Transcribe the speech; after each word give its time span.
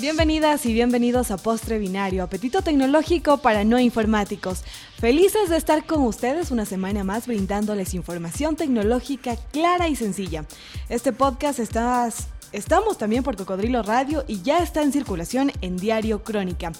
Bienvenidas 0.00 0.64
y 0.64 0.72
bienvenidos 0.72 1.32
a 1.32 1.38
Postre 1.38 1.78
Binario, 1.78 2.22
apetito 2.22 2.62
tecnológico 2.62 3.38
para 3.38 3.64
no 3.64 3.80
informáticos. 3.80 4.62
Felices 5.00 5.50
de 5.50 5.56
estar 5.56 5.86
con 5.86 6.02
ustedes 6.02 6.52
una 6.52 6.66
semana 6.66 7.02
más 7.02 7.26
brindándoles 7.26 7.94
información 7.94 8.54
tecnológica 8.54 9.34
clara 9.50 9.88
y 9.88 9.96
sencilla. 9.96 10.44
Este 10.88 11.12
podcast 11.12 11.58
está 11.58 12.08
Estamos 12.52 12.96
también 12.96 13.24
por 13.24 13.36
Cocodrilo 13.36 13.82
Radio 13.82 14.24
y 14.26 14.40
ya 14.40 14.62
está 14.62 14.82
en 14.82 14.92
circulación 14.92 15.52
en 15.60 15.76
Diario 15.76 16.22
Crónica. 16.22 16.72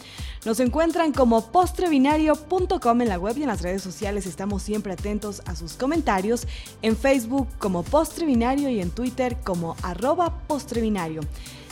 Nos 0.46 0.60
encuentran 0.60 1.12
como 1.12 1.50
postrebinario.com 1.50 3.00
en 3.02 3.08
la 3.08 3.18
web 3.18 3.36
y 3.36 3.42
en 3.42 3.48
las 3.48 3.60
redes 3.60 3.82
sociales. 3.82 4.26
Estamos 4.26 4.62
siempre 4.62 4.94
atentos 4.94 5.42
a 5.44 5.56
sus 5.56 5.74
comentarios. 5.74 6.46
En 6.80 6.96
Facebook 6.96 7.48
como 7.58 7.82
Postrebinario 7.82 8.70
y 8.70 8.80
en 8.80 8.90
Twitter 8.90 9.36
como 9.44 9.76
arroba 9.82 10.38
postrebinario. 10.46 11.20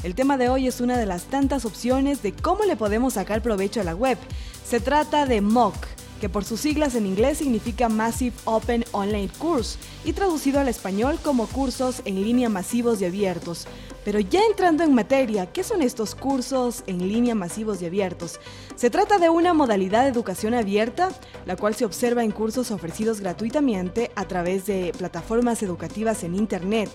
El 0.02 0.14
tema 0.14 0.36
de 0.36 0.48
hoy 0.48 0.66
es 0.66 0.80
una 0.80 0.98
de 0.98 1.06
las 1.06 1.24
tantas 1.24 1.64
opciones 1.64 2.22
de 2.22 2.32
cómo 2.32 2.64
le 2.64 2.76
podemos 2.76 3.14
sacar 3.14 3.42
provecho 3.42 3.80
a 3.80 3.84
la 3.84 3.94
web. 3.94 4.18
Se 4.64 4.78
trata 4.78 5.26
de 5.26 5.40
MOOC 5.40 5.74
que 6.20 6.28
por 6.28 6.44
sus 6.44 6.60
siglas 6.60 6.94
en 6.94 7.06
inglés 7.06 7.38
significa 7.38 7.88
Massive 7.88 8.36
Open 8.44 8.84
Online 8.92 9.30
Course 9.38 9.78
y 10.04 10.12
traducido 10.12 10.60
al 10.60 10.68
español 10.68 11.18
como 11.22 11.46
cursos 11.46 12.02
en 12.04 12.22
línea 12.22 12.48
masivos 12.48 13.00
y 13.00 13.04
abiertos. 13.04 13.66
Pero 14.06 14.20
ya 14.20 14.40
entrando 14.48 14.84
en 14.84 14.94
materia, 14.94 15.46
¿qué 15.46 15.64
son 15.64 15.82
estos 15.82 16.14
cursos 16.14 16.84
en 16.86 17.08
línea 17.08 17.34
masivos 17.34 17.82
y 17.82 17.86
abiertos? 17.86 18.38
Se 18.76 18.88
trata 18.88 19.18
de 19.18 19.30
una 19.30 19.52
modalidad 19.52 20.04
de 20.04 20.10
educación 20.10 20.54
abierta, 20.54 21.08
la 21.44 21.56
cual 21.56 21.74
se 21.74 21.84
observa 21.84 22.22
en 22.22 22.30
cursos 22.30 22.70
ofrecidos 22.70 23.20
gratuitamente 23.20 24.12
a 24.14 24.28
través 24.28 24.64
de 24.64 24.92
plataformas 24.96 25.60
educativas 25.64 26.22
en 26.22 26.36
Internet. 26.36 26.88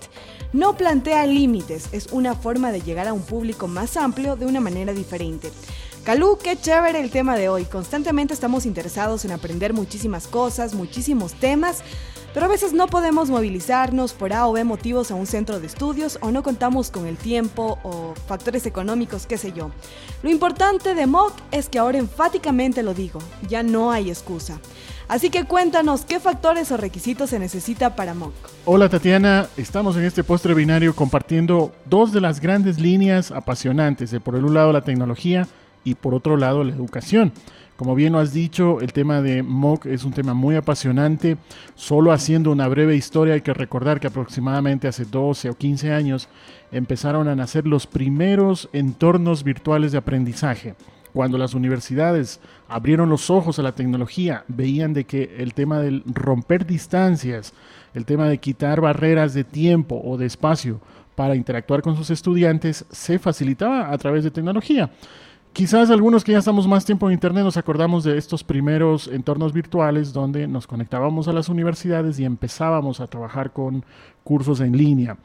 No 0.54 0.74
plantea 0.78 1.26
límites, 1.26 1.90
es 1.92 2.06
una 2.12 2.34
forma 2.34 2.72
de 2.72 2.80
llegar 2.80 3.06
a 3.06 3.12
un 3.12 3.20
público 3.20 3.68
más 3.68 3.98
amplio 3.98 4.34
de 4.36 4.46
una 4.46 4.60
manera 4.60 4.94
diferente. 4.94 5.52
Calú, 6.04 6.36
qué 6.42 6.56
chévere 6.56 7.00
el 7.00 7.10
tema 7.12 7.36
de 7.36 7.48
hoy. 7.48 7.64
Constantemente 7.64 8.34
estamos 8.34 8.66
interesados 8.66 9.24
en 9.24 9.30
aprender 9.30 9.72
muchísimas 9.72 10.26
cosas, 10.26 10.74
muchísimos 10.74 11.32
temas, 11.34 11.84
pero 12.34 12.46
a 12.46 12.48
veces 12.48 12.72
no 12.72 12.88
podemos 12.88 13.30
movilizarnos 13.30 14.12
por 14.12 14.32
A 14.32 14.48
o 14.48 14.52
B 14.52 14.64
motivos 14.64 15.12
a 15.12 15.14
un 15.14 15.26
centro 15.26 15.60
de 15.60 15.68
estudios 15.68 16.18
o 16.20 16.32
no 16.32 16.42
contamos 16.42 16.90
con 16.90 17.06
el 17.06 17.16
tiempo 17.16 17.78
o 17.84 18.14
factores 18.26 18.66
económicos, 18.66 19.28
qué 19.28 19.38
sé 19.38 19.52
yo. 19.52 19.70
Lo 20.24 20.30
importante 20.30 20.96
de 20.96 21.06
MOOC 21.06 21.34
es 21.52 21.68
que 21.68 21.78
ahora 21.78 21.98
enfáticamente 21.98 22.82
lo 22.82 22.94
digo, 22.94 23.20
ya 23.48 23.62
no 23.62 23.92
hay 23.92 24.10
excusa. 24.10 24.58
Así 25.06 25.30
que 25.30 25.44
cuéntanos 25.44 26.04
qué 26.04 26.18
factores 26.18 26.72
o 26.72 26.76
requisitos 26.78 27.30
se 27.30 27.38
necesita 27.38 27.94
para 27.94 28.14
MOOC. 28.14 28.34
Hola 28.64 28.88
Tatiana, 28.88 29.46
estamos 29.56 29.96
en 29.96 30.02
este 30.02 30.24
postre 30.24 30.52
binario 30.54 30.96
compartiendo 30.96 31.72
dos 31.84 32.12
de 32.12 32.20
las 32.20 32.40
grandes 32.40 32.80
líneas 32.80 33.30
apasionantes, 33.30 34.10
de 34.10 34.18
por 34.18 34.34
un 34.34 34.52
lado 34.52 34.72
la 34.72 34.82
tecnología, 34.82 35.46
y 35.84 35.94
por 35.94 36.14
otro 36.14 36.36
lado 36.36 36.64
la 36.64 36.72
educación. 36.72 37.32
Como 37.76 37.94
bien 37.94 38.12
lo 38.12 38.20
has 38.20 38.32
dicho, 38.32 38.80
el 38.80 38.92
tema 38.92 39.22
de 39.22 39.42
MOOC 39.42 39.86
es 39.86 40.04
un 40.04 40.12
tema 40.12 40.34
muy 40.34 40.54
apasionante. 40.54 41.36
Solo 41.74 42.12
haciendo 42.12 42.52
una 42.52 42.68
breve 42.68 42.94
historia 42.94 43.34
hay 43.34 43.40
que 43.40 43.54
recordar 43.54 43.98
que 43.98 44.06
aproximadamente 44.06 44.86
hace 44.86 45.04
12 45.04 45.50
o 45.50 45.54
15 45.54 45.92
años 45.92 46.28
empezaron 46.70 47.26
a 47.26 47.34
nacer 47.34 47.66
los 47.66 47.86
primeros 47.86 48.68
entornos 48.72 49.42
virtuales 49.42 49.90
de 49.90 49.98
aprendizaje. 49.98 50.74
Cuando 51.12 51.36
las 51.38 51.54
universidades 51.54 52.40
abrieron 52.68 53.08
los 53.10 53.30
ojos 53.30 53.58
a 53.58 53.62
la 53.62 53.72
tecnología, 53.72 54.44
veían 54.48 54.94
de 54.94 55.04
que 55.04 55.34
el 55.38 55.52
tema 55.52 55.80
del 55.80 56.04
romper 56.06 56.64
distancias, 56.64 57.52
el 57.94 58.04
tema 58.06 58.28
de 58.28 58.38
quitar 58.38 58.80
barreras 58.80 59.34
de 59.34 59.44
tiempo 59.44 60.00
o 60.04 60.16
de 60.16 60.26
espacio 60.26 60.80
para 61.14 61.36
interactuar 61.36 61.82
con 61.82 61.96
sus 61.96 62.10
estudiantes 62.10 62.86
se 62.90 63.18
facilitaba 63.18 63.92
a 63.92 63.98
través 63.98 64.24
de 64.24 64.30
tecnología. 64.30 64.90
Quizás 65.52 65.90
algunos 65.90 66.24
que 66.24 66.32
ya 66.32 66.38
estamos 66.38 66.66
más 66.66 66.86
tiempo 66.86 67.06
en 67.08 67.12
Internet 67.12 67.44
nos 67.44 67.58
acordamos 67.58 68.04
de 68.04 68.16
estos 68.16 68.42
primeros 68.42 69.06
entornos 69.08 69.52
virtuales 69.52 70.14
donde 70.14 70.48
nos 70.48 70.66
conectábamos 70.66 71.28
a 71.28 71.32
las 71.34 71.50
universidades 71.50 72.18
y 72.18 72.24
empezábamos 72.24 73.00
a 73.00 73.06
trabajar 73.06 73.52
con 73.52 73.84
cursos 74.24 74.62
en 74.62 74.74
línea. 74.74 75.18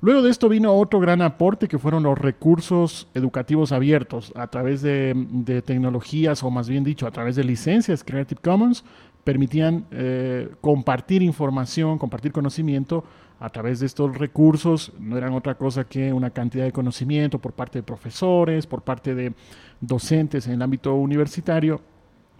Luego 0.00 0.22
de 0.22 0.30
esto 0.30 0.48
vino 0.48 0.74
otro 0.74 0.98
gran 0.98 1.22
aporte 1.22 1.68
que 1.68 1.78
fueron 1.78 2.02
los 2.02 2.18
recursos 2.18 3.06
educativos 3.14 3.70
abiertos 3.70 4.32
a 4.34 4.48
través 4.48 4.82
de, 4.82 5.62
tecnologías 5.64 6.42
o 6.42 6.50
más 6.50 6.68
bien 6.68 6.82
dicho 6.82 7.06
a 7.06 7.12
través 7.12 7.36
de 7.36 7.44
licencias 7.44 8.02
Creative 8.02 8.40
Commons 8.42 8.84
permitían 9.22 9.86
eh, 9.92 10.48
compartir 10.60 11.22
información, 11.22 11.98
compartir 11.98 12.32
conocimiento 12.32 13.04
a 13.40 13.50
través 13.50 13.80
de 13.80 13.86
estos 13.86 14.16
recursos. 14.16 14.92
No 14.98 15.16
eran 15.16 15.32
otra 15.34 15.56
cosa 15.56 15.84
que 15.84 16.12
una 16.12 16.30
cantidad 16.30 16.64
de 16.64 16.72
conocimiento 16.72 17.38
por 17.38 17.52
parte 17.52 17.78
de 17.78 17.82
profesores, 17.82 18.66
por 18.66 18.82
parte 18.82 19.14
de 19.14 19.32
docentes 19.80 20.46
en 20.46 20.54
el 20.54 20.62
ámbito 20.62 20.94
universitario 20.94 21.80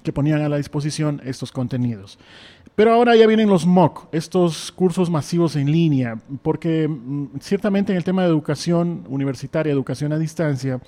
que 0.02 0.12
ponían 0.12 0.42
a 0.42 0.48
la 0.48 0.56
disposición 0.56 1.20
estos 1.24 1.52
contenidos. 1.52 2.18
Pero 2.74 2.92
ahora 2.92 3.16
ya 3.16 3.26
vienen 3.26 3.48
los 3.48 3.66
MOOC, 3.66 4.08
estos 4.12 4.70
cursos 4.70 5.10
masivos 5.10 5.56
en 5.56 5.70
línea, 5.70 6.16
porque 6.42 6.86
mm, 6.86 7.40
ciertamente 7.40 7.92
en 7.92 7.96
el 7.96 8.04
tema 8.04 8.22
de 8.22 8.28
educación 8.28 9.04
universitaria, 9.08 9.72
educación 9.72 10.12
a 10.12 10.18
distancia, 10.18 10.80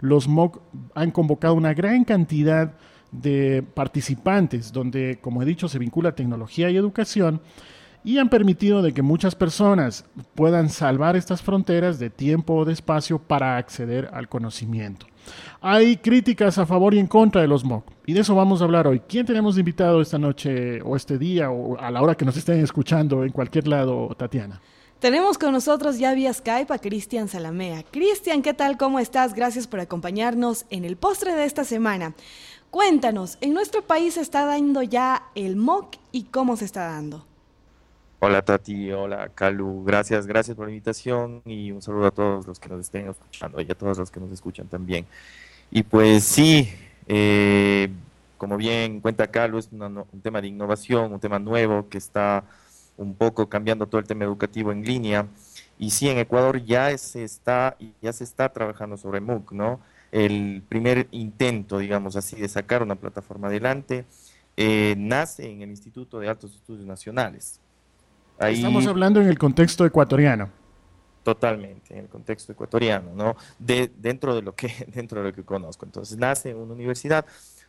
los 0.00 0.26
MOOC 0.26 0.60
han 0.94 1.10
convocado 1.10 1.54
una 1.54 1.74
gran 1.74 2.04
cantidad 2.04 2.74
de 3.12 3.62
participantes, 3.74 4.72
donde, 4.72 5.18
como 5.20 5.42
he 5.42 5.44
dicho, 5.44 5.68
se 5.68 5.78
vincula 5.78 6.14
tecnología 6.14 6.70
y 6.70 6.76
educación, 6.76 7.40
y 8.04 8.18
han 8.18 8.28
permitido 8.28 8.82
de 8.82 8.92
que 8.92 9.02
muchas 9.02 9.34
personas 9.34 10.04
puedan 10.34 10.68
salvar 10.68 11.16
estas 11.16 11.42
fronteras 11.42 11.98
de 11.98 12.10
tiempo 12.10 12.54
o 12.54 12.64
de 12.64 12.74
espacio 12.74 13.18
para 13.18 13.56
acceder 13.56 14.10
al 14.12 14.28
conocimiento. 14.28 15.06
Hay 15.62 15.96
críticas 15.96 16.58
a 16.58 16.66
favor 16.66 16.92
y 16.92 16.98
en 16.98 17.06
contra 17.06 17.40
de 17.40 17.48
los 17.48 17.64
MOOC 17.64 17.90
y 18.06 18.12
de 18.12 18.20
eso 18.20 18.34
vamos 18.34 18.60
a 18.60 18.64
hablar 18.64 18.86
hoy. 18.86 19.00
¿Quién 19.08 19.24
tenemos 19.24 19.56
invitado 19.56 20.02
esta 20.02 20.18
noche 20.18 20.82
o 20.82 20.94
este 20.94 21.16
día 21.16 21.50
o 21.50 21.78
a 21.78 21.90
la 21.90 22.02
hora 22.02 22.14
que 22.14 22.26
nos 22.26 22.36
estén 22.36 22.60
escuchando 22.60 23.24
en 23.24 23.32
cualquier 23.32 23.66
lado, 23.66 24.14
Tatiana? 24.18 24.60
Tenemos 24.98 25.38
con 25.38 25.52
nosotros 25.52 25.98
ya 25.98 26.14
vía 26.14 26.32
Skype 26.32 26.72
a 26.72 26.78
Cristian 26.78 27.28
Salamea. 27.28 27.82
Cristian, 27.90 28.42
¿qué 28.42 28.54
tal? 28.54 28.76
¿Cómo 28.76 28.98
estás? 28.98 29.34
Gracias 29.34 29.66
por 29.66 29.80
acompañarnos 29.80 30.66
en 30.70 30.84
el 30.84 30.96
postre 30.96 31.34
de 31.34 31.44
esta 31.44 31.64
semana. 31.64 32.14
Cuéntanos, 32.70 33.38
¿en 33.40 33.54
nuestro 33.54 33.82
país 33.82 34.14
se 34.14 34.20
está 34.20 34.44
dando 34.46 34.82
ya 34.82 35.24
el 35.34 35.56
MOOC 35.56 35.96
y 36.12 36.24
cómo 36.24 36.56
se 36.56 36.64
está 36.64 36.86
dando? 36.86 37.26
Hola 38.26 38.40
Tati, 38.40 38.90
hola 38.90 39.28
Calu, 39.34 39.84
gracias, 39.84 40.26
gracias 40.26 40.56
por 40.56 40.64
la 40.64 40.72
invitación 40.72 41.42
y 41.44 41.70
un 41.72 41.82
saludo 41.82 42.06
a 42.06 42.10
todos 42.10 42.46
los 42.46 42.58
que 42.58 42.70
nos 42.70 42.80
estén 42.80 43.10
escuchando 43.10 43.60
y 43.60 43.70
a 43.70 43.74
todos 43.74 43.98
los 43.98 44.10
que 44.10 44.18
nos 44.18 44.32
escuchan 44.32 44.66
también. 44.66 45.04
Y 45.70 45.82
pues 45.82 46.24
sí, 46.24 46.72
eh, 47.06 47.90
como 48.38 48.56
bien 48.56 49.02
cuenta 49.02 49.26
Calu, 49.26 49.58
es 49.58 49.68
un 49.70 50.22
tema 50.22 50.40
de 50.40 50.48
innovación, 50.48 51.12
un 51.12 51.20
tema 51.20 51.38
nuevo 51.38 51.90
que 51.90 51.98
está 51.98 52.44
un 52.96 53.14
poco 53.14 53.50
cambiando 53.50 53.86
todo 53.86 53.98
el 53.98 54.06
tema 54.06 54.24
educativo 54.24 54.72
en 54.72 54.86
línea. 54.86 55.26
Y 55.78 55.90
sí, 55.90 56.08
en 56.08 56.16
Ecuador 56.16 56.64
ya 56.64 56.96
se 56.96 57.24
está, 57.24 57.76
ya 58.00 58.14
se 58.14 58.24
está 58.24 58.48
trabajando 58.54 58.96
sobre 58.96 59.20
MOOC, 59.20 59.52
¿no? 59.52 59.80
El 60.12 60.62
primer 60.66 61.08
intento, 61.10 61.76
digamos 61.76 62.16
así, 62.16 62.36
de 62.36 62.48
sacar 62.48 62.82
una 62.82 62.94
plataforma 62.94 63.48
adelante 63.48 64.06
eh, 64.56 64.94
nace 64.96 65.50
en 65.50 65.60
el 65.60 65.68
Instituto 65.68 66.20
de 66.20 66.30
Altos 66.30 66.54
Estudios 66.54 66.86
Nacionales 66.86 67.60
Estamos 68.38 68.86
hablando 68.86 69.20
en 69.20 69.28
el 69.28 69.38
contexto 69.38 69.84
ecuatoriano. 69.84 70.50
Totalmente, 71.24 71.94
en 71.94 72.00
el 72.00 72.08
contexto 72.08 72.52
ecuatoriano, 72.52 73.14
¿no? 73.14 73.34
De, 73.58 73.90
dentro, 73.96 74.34
de 74.34 74.42
lo 74.42 74.54
que, 74.54 74.70
dentro 74.94 75.22
de 75.22 75.30
lo 75.30 75.34
que 75.34 75.42
conozco. 75.42 75.86
Entonces, 75.86 76.18
nace 76.18 76.54
una 76.54 76.74
universidad. 76.74 77.24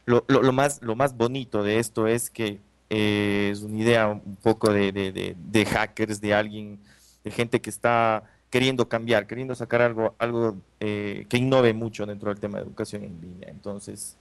Lo, 0.05 0.25
lo, 0.27 0.51
más, 0.51 0.81
lo 0.81 0.95
más 0.95 1.15
bonito 1.15 1.63
de 1.63 1.79
esto 1.79 2.05
es 2.05 2.29
que 2.29 2.59
eh, 2.89 3.49
es 3.51 3.61
una 3.61 3.77
idea 3.79 4.07
un 4.07 4.35
poco 4.35 4.71
de, 4.71 4.91
de, 4.91 5.35
de, 5.37 5.65
hackers, 5.65 6.19
de 6.19 6.33
alguien, 6.33 6.79
de 7.23 7.31
gente 7.31 7.61
que 7.61 7.69
está 7.69 8.23
queriendo 8.49 8.87
cambiar, 8.89 9.25
queriendo 9.25 9.55
sacar 9.55 9.81
algo, 9.81 10.15
algo 10.19 10.57
eh, 10.81 11.25
que 11.29 11.37
innove 11.37 11.73
mucho 11.73 12.05
dentro 12.05 12.29
del 12.29 12.39
tema 12.39 12.57
de 12.57 12.65
educación 12.65 13.03
en 13.03 13.19
línea. 13.21 13.49
Entonces, 13.49 14.17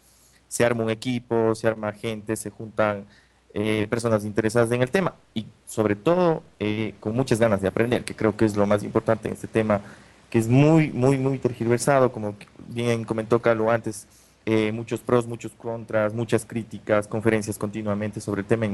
se 0.48 0.64
arma 0.64 0.84
un 0.84 0.90
equipo, 0.90 1.54
se 1.56 1.66
arma 1.66 1.92
gente, 1.92 2.36
se 2.36 2.50
juntan 2.50 3.06
eh, 3.56 3.86
personas 3.88 4.24
interesadas 4.24 4.72
en 4.72 4.82
el 4.82 4.90
tema 4.90 5.14
y 5.32 5.46
sobre 5.64 5.94
todo 5.94 6.42
eh, 6.58 6.94
con 6.98 7.14
muchas 7.14 7.38
ganas 7.38 7.62
de 7.62 7.68
aprender, 7.68 8.04
que 8.04 8.12
creo 8.16 8.36
que 8.36 8.44
es 8.44 8.56
lo 8.56 8.66
más 8.66 8.82
importante 8.82 9.28
en 9.28 9.34
este 9.34 9.46
tema, 9.46 9.80
que 10.28 10.40
es 10.40 10.48
muy, 10.48 10.90
muy, 10.90 11.18
muy 11.18 11.38
tergiversado, 11.38 12.10
como 12.10 12.34
bien 12.66 13.04
comentó 13.04 13.40
Carlos 13.40 13.68
antes, 13.70 14.08
eh, 14.44 14.72
muchos 14.72 14.98
pros, 14.98 15.28
muchos 15.28 15.52
contras, 15.52 16.12
muchas 16.12 16.44
críticas, 16.44 17.06
conferencias 17.06 17.56
continuamente 17.56 18.20
sobre 18.20 18.40
el 18.40 18.46
tema 18.48 18.66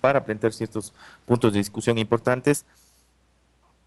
para 0.00 0.24
plantear 0.24 0.52
ciertos 0.52 0.92
puntos 1.24 1.52
de 1.52 1.60
discusión 1.60 1.96
importantes 1.96 2.66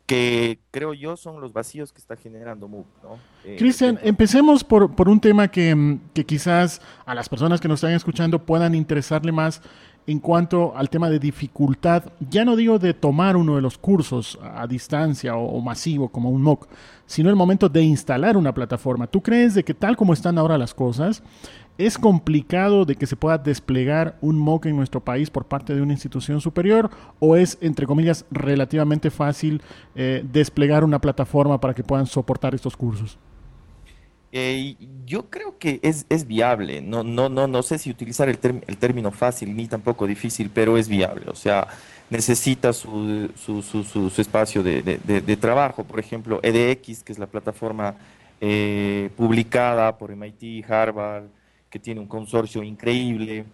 que 0.05 0.59
creo 0.71 0.93
yo 0.93 1.17
son 1.17 1.41
los 1.41 1.51
vacíos 1.51 1.91
que 1.91 1.99
está 1.99 2.15
generando 2.15 2.69
MOOC. 2.69 2.87
¿no? 3.03 3.19
Cristian, 3.57 3.99
empecemos 4.01 4.63
por, 4.63 4.95
por, 4.95 5.09
un 5.09 5.19
tema 5.19 5.49
que, 5.49 5.97
que, 6.13 6.25
quizás 6.25 6.81
a 7.05 7.13
las 7.13 7.27
personas 7.27 7.59
que 7.59 7.67
nos 7.67 7.83
están 7.83 7.91
escuchando 7.91 8.39
puedan 8.39 8.73
interesarle 8.73 9.33
más 9.33 9.61
en 10.07 10.19
cuanto 10.19 10.73
al 10.75 10.89
tema 10.89 11.09
de 11.09 11.19
dificultad, 11.19 12.05
ya 12.29 12.45
no 12.45 12.55
digo 12.55 12.79
de 12.79 12.93
tomar 12.93 13.35
uno 13.35 13.55
de 13.55 13.61
los 13.61 13.77
cursos 13.77 14.39
a, 14.41 14.65
distancia 14.65 15.35
o, 15.35 15.59
masivo 15.59 16.07
como 16.07 16.29
un 16.29 16.41
MOOC, 16.41 16.65
sino 17.05 17.29
el 17.29 17.35
momento 17.35 17.67
de 17.67 17.81
instalar 17.81 18.37
una 18.37 18.53
plataforma. 18.53 19.07
¿Tú 19.07 19.21
crees 19.21 19.53
de 19.53 19.65
que 19.65 19.73
tal 19.73 19.97
como 19.97 20.13
están 20.13 20.37
ahora 20.37 20.57
las 20.57 20.73
cosas, 20.73 21.21
es 21.77 21.97
complicado 21.97 22.85
de 22.85 22.95
que 22.95 23.05
se 23.05 23.17
pueda 23.17 23.37
desplegar 23.37 24.17
un 24.21 24.39
MOOC 24.39 24.67
en 24.67 24.77
nuestro 24.77 25.01
país 25.01 25.29
por 25.29 25.45
parte 25.45 25.75
de 25.75 25.81
una 25.81 25.91
institución 25.91 26.39
superior 26.39 26.89
o 27.19 27.35
es, 27.35 27.57
entre 27.59 27.85
comillas, 27.85 28.25
relativamente 28.31 29.11
fácil 29.11 29.61
eh, 29.93 30.25
desplegar 30.31 30.85
una 30.85 31.01
plataforma 31.01 31.59
para 31.59 31.73
que 31.73 31.83
puedan 31.83 32.07
soportar 32.07 32.55
estos 32.55 32.77
cursos? 32.77 33.19
Eh, 34.33 34.75
yo 35.05 35.29
creo 35.29 35.57
que 35.57 35.79
es, 35.81 36.27
viable, 36.27 36.81
no, 36.81 37.01
no, 37.01 37.29
no, 37.29 37.47
no 37.47 37.63
sé 37.63 37.77
si 37.77 37.89
utilizar 37.89 38.27
el, 38.27 38.37
el, 38.67 38.77
término 38.77 39.11
fácil 39.11 39.55
ni 39.55 39.67
tampoco 39.67 40.05
difícil, 40.05 40.51
pero 40.53 40.77
es 40.77 40.89
viable, 40.89 41.29
o 41.29 41.35
sea, 41.35 41.67
necesita 42.09 42.73
su, 42.73 43.29
su, 43.37 43.61
su, 43.61 43.83
su 43.83 44.21
espacio 44.21 44.63
de, 44.63 45.37
trabajo, 45.39 45.85
por 45.85 46.01
ejemplo, 46.01 46.41
EDX, 46.43 47.03
que 47.03 47.13
es 47.13 47.19
la 47.19 47.27
plataforma 47.27 47.95
eh, 48.41 49.09
publicada 49.15 49.97
por 49.97 50.11
MIT, 50.11 50.69
Harvard, 50.69 51.25
que 51.69 51.79
tiene 51.79 52.01
un 52.01 52.07
consorcio 52.07 52.63
increíble, 52.63 53.45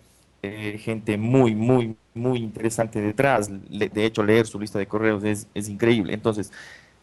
eh, 0.41 0.79
gente 0.79 1.17
muy, 1.17 1.53
muy, 1.53 1.95
muy 2.15 2.39
interesante 2.39 2.99
detrás, 2.99 3.47
de 3.51 4.05
hecho 4.05 4.23
leer 4.23 4.47
su 4.47 4.59
lista 4.59 4.79
de 4.79 4.87
correos 4.87 5.23
es 5.23 5.69
increíble, 5.69 6.15
entonces 6.15 6.51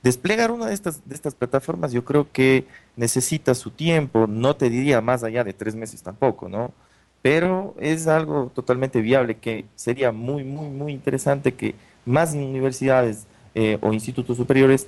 Desplegar 0.02 0.50
una 0.50 0.66
de 0.66 0.74
estas, 0.74 1.06
de 1.06 1.14
estas 1.14 1.34
plataformas 1.34 1.92
yo 1.92 2.04
creo 2.04 2.26
que 2.32 2.66
necesita 2.96 3.54
su 3.54 3.70
tiempo, 3.70 4.26
no 4.26 4.56
te 4.56 4.70
diría 4.70 5.00
más 5.00 5.22
allá 5.22 5.44
de 5.44 5.52
tres 5.52 5.74
meses 5.74 6.02
tampoco, 6.02 6.48
¿no? 6.48 6.72
Pero 7.20 7.74
es 7.78 8.06
algo 8.06 8.50
totalmente 8.54 9.02
viable 9.02 9.36
que 9.36 9.66
sería 9.76 10.10
muy, 10.10 10.42
muy, 10.42 10.70
muy 10.70 10.92
interesante 10.92 11.52
que 11.52 11.74
más 12.06 12.32
universidades 12.32 13.26
eh, 13.54 13.76
o 13.82 13.92
institutos 13.92 14.38
superiores 14.38 14.86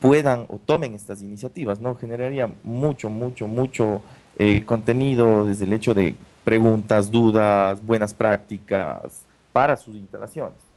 puedan 0.00 0.46
o 0.48 0.58
tomen 0.64 0.94
estas 0.94 1.22
iniciativas, 1.22 1.80
¿no? 1.80 1.94
Generaría 1.94 2.50
mucho, 2.64 3.10
mucho, 3.10 3.46
mucho 3.46 4.02
eh, 4.38 4.64
contenido 4.64 5.44
desde 5.44 5.64
el 5.64 5.72
hecho 5.72 5.94
de 5.94 6.16
preguntas, 6.44 7.10
dudas, 7.10 7.84
buenas 7.84 8.14
prácticas 8.14 9.22
para 9.52 9.76
sus 9.76 9.94
instalaciones. 9.96 10.67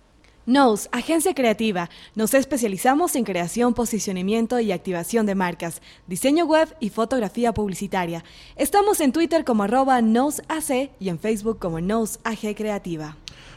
Nos, 0.51 0.89
agencia 0.91 1.33
creativa. 1.33 1.89
Nos 2.13 2.33
especializamos 2.33 3.15
en 3.15 3.23
creación, 3.23 3.73
posicionamiento 3.73 4.59
y 4.59 4.73
activación 4.73 5.25
de 5.25 5.33
marcas, 5.33 5.81
diseño 6.07 6.43
web 6.45 6.75
y 6.81 6.89
fotografía 6.89 7.53
publicitaria. 7.53 8.25
Estamos 8.57 8.99
en 8.99 9.13
Twitter 9.13 9.45
como 9.45 9.63
arroba 9.63 10.01
y 10.01 11.07
en 11.07 11.19
Facebook 11.19 11.57
como 11.57 11.79
NosAG 11.79 12.53
Creativa. 12.53 13.15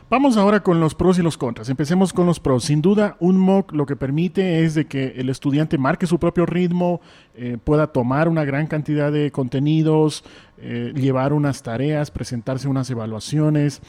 Vamos 0.09 0.37
ahora 0.37 0.61
con 0.61 0.79
los 0.79 0.95
pros 0.95 1.19
y 1.19 1.23
los 1.23 1.37
contras. 1.37 1.69
Empecemos 1.69 2.13
con 2.13 2.27
los 2.27 2.39
pros. 2.39 2.63
Sin 2.63 2.81
duda, 2.81 3.17
un 3.19 3.39
MOOC 3.39 3.73
lo 3.73 3.87
que 3.87 3.97
permite 3.97 4.63
es 4.63 4.75
de 4.75 4.87
que 4.87 5.15
el 5.17 5.31
estudiante 5.31 5.79
marque 5.79 6.07
su 6.07 6.21
propio 6.21 6.47
ritmo, 6.47 7.01
eh, 7.35 7.59
pueda 7.65 7.89
tomar 7.89 8.29
una 8.29 8.45
gran 8.45 8.69
cantidad 8.69 9.11
de 9.11 9.33
contenidos, 9.33 10.23
eh, 10.59 10.93
llevar 10.95 11.33
unas 11.33 11.61
tareas, 11.65 12.13
presentarse 12.13 12.69
unas 12.69 12.89
evaluaciones. 12.89 13.83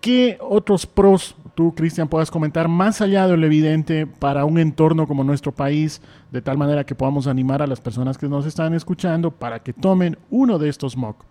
¿Qué 0.00 0.38
otros 0.40 0.86
pros 0.86 1.36
tú, 1.54 1.74
Cristian, 1.74 2.08
puedas 2.08 2.30
comentar 2.30 2.68
más 2.68 3.00
allá 3.00 3.26
de 3.26 3.36
lo 3.36 3.46
evidente 3.46 4.06
para 4.06 4.44
un 4.44 4.58
entorno 4.58 5.06
como 5.06 5.24
nuestro 5.24 5.52
país, 5.52 6.00
de 6.30 6.42
tal 6.42 6.56
manera 6.56 6.84
que 6.84 6.94
podamos 6.94 7.26
animar 7.26 7.62
a 7.62 7.66
las 7.66 7.80
personas 7.80 8.18
que 8.18 8.28
nos 8.28 8.46
están 8.46 8.74
escuchando 8.74 9.30
para 9.30 9.60
que 9.60 9.72
tomen 9.72 10.18
uno 10.30 10.58
de 10.58 10.68
estos 10.68 10.96
MOOC? 10.96 11.24